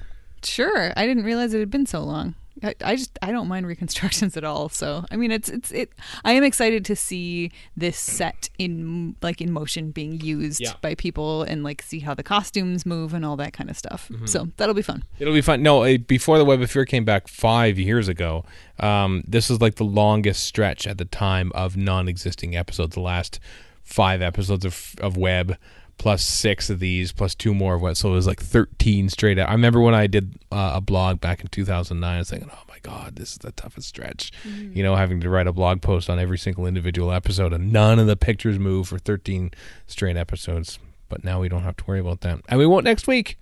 Sure, 0.43 0.93
I 0.95 1.05
didn't 1.07 1.23
realize 1.23 1.53
it 1.53 1.59
had 1.59 1.71
been 1.71 1.85
so 1.85 2.03
long. 2.03 2.35
I, 2.63 2.75
I 2.83 2.95
just 2.95 3.17
I 3.21 3.31
don't 3.31 3.47
mind 3.47 3.65
reconstructions 3.67 4.35
at 4.37 4.43
all. 4.43 4.69
So 4.69 5.05
I 5.11 5.15
mean, 5.15 5.31
it's 5.31 5.49
it's 5.49 5.71
it. 5.71 5.91
I 6.23 6.33
am 6.33 6.43
excited 6.43 6.85
to 6.85 6.95
see 6.95 7.51
this 7.75 7.97
set 7.97 8.49
in 8.57 9.15
like 9.21 9.41
in 9.41 9.51
motion 9.51 9.91
being 9.91 10.19
used 10.19 10.61
Yeah. 10.61 10.73
by 10.81 10.95
people 10.95 11.43
and 11.43 11.63
like 11.63 11.81
see 11.81 11.99
how 11.99 12.13
the 12.13 12.23
costumes 12.23 12.85
move 12.85 13.13
and 13.13 13.25
all 13.25 13.35
that 13.37 13.53
kind 13.53 13.69
of 13.69 13.77
stuff. 13.77 14.09
Mm-hmm. 14.11 14.25
So 14.25 14.49
that'll 14.57 14.75
be 14.75 14.81
fun. 14.81 15.03
It'll 15.19 15.33
be 15.33 15.41
fun. 15.41 15.63
No, 15.63 15.83
uh, 15.83 15.97
before 15.97 16.37
the 16.37 16.45
Web 16.45 16.61
of 16.61 16.69
Fear 16.69 16.85
came 16.85 17.05
back 17.05 17.27
five 17.27 17.79
years 17.79 18.07
ago, 18.07 18.45
um, 18.79 19.23
this 19.27 19.49
was 19.49 19.61
like 19.61 19.75
the 19.75 19.83
longest 19.85 20.43
stretch 20.43 20.85
at 20.87 20.97
the 20.97 21.05
time 21.05 21.51
of 21.55 21.77
non-existing 21.77 22.55
episodes. 22.55 22.95
The 22.95 23.01
last 23.01 23.39
five 23.83 24.21
episodes 24.21 24.63
of 24.65 24.95
of 25.01 25.17
Web, 25.17 25.57
plus 26.01 26.25
six 26.25 26.71
of 26.71 26.79
these, 26.79 27.11
plus 27.11 27.35
two 27.35 27.53
more 27.53 27.75
of 27.75 27.81
what. 27.83 27.95
So 27.95 28.09
it 28.09 28.13
was 28.13 28.25
like 28.25 28.41
thirteen 28.41 29.07
straight. 29.07 29.37
out. 29.37 29.49
I 29.49 29.51
remember 29.51 29.79
when 29.79 29.93
I 29.93 30.07
did 30.07 30.33
uh, 30.51 30.71
a 30.73 30.81
blog 30.81 31.21
back 31.21 31.41
in 31.41 31.47
two 31.49 31.63
thousand 31.63 31.99
nine. 31.99 32.15
I 32.15 32.19
was 32.19 32.31
thinking, 32.31 32.49
oh 32.51 32.63
my 32.67 32.79
god, 32.81 33.17
this 33.17 33.33
is 33.33 33.37
the 33.37 33.51
toughest 33.51 33.87
stretch. 33.89 34.31
You 34.43 34.81
know, 34.81 34.95
having 34.95 35.21
to 35.21 35.29
write 35.29 35.45
a 35.45 35.53
blog 35.53 35.83
post 35.83 36.09
on 36.09 36.17
every 36.17 36.39
single 36.39 36.65
individual 36.65 37.11
episode, 37.11 37.53
and 37.53 37.71
none 37.71 37.99
of 37.99 38.07
the 38.07 38.15
pictures 38.15 38.57
move 38.57 38.87
for 38.87 38.97
thirteen 38.97 39.51
straight 39.85 40.17
episodes. 40.17 40.79
But 41.07 41.23
now 41.23 41.39
we 41.39 41.49
don't 41.49 41.61
have 41.61 41.77
to 41.77 41.83
worry 41.85 41.99
about 41.99 42.21
that, 42.21 42.39
and 42.49 42.57
we 42.57 42.65
won't 42.65 42.83
next 42.83 43.05
week 43.05 43.37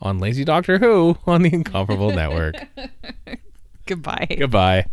on 0.00 0.18
Lazy 0.18 0.42
Doctor 0.42 0.78
Who 0.78 1.16
on 1.28 1.42
the 1.42 1.54
Incomparable 1.54 2.10
Network. 2.10 2.56
Goodbye. 3.86 4.26
Goodbye. 4.36 4.86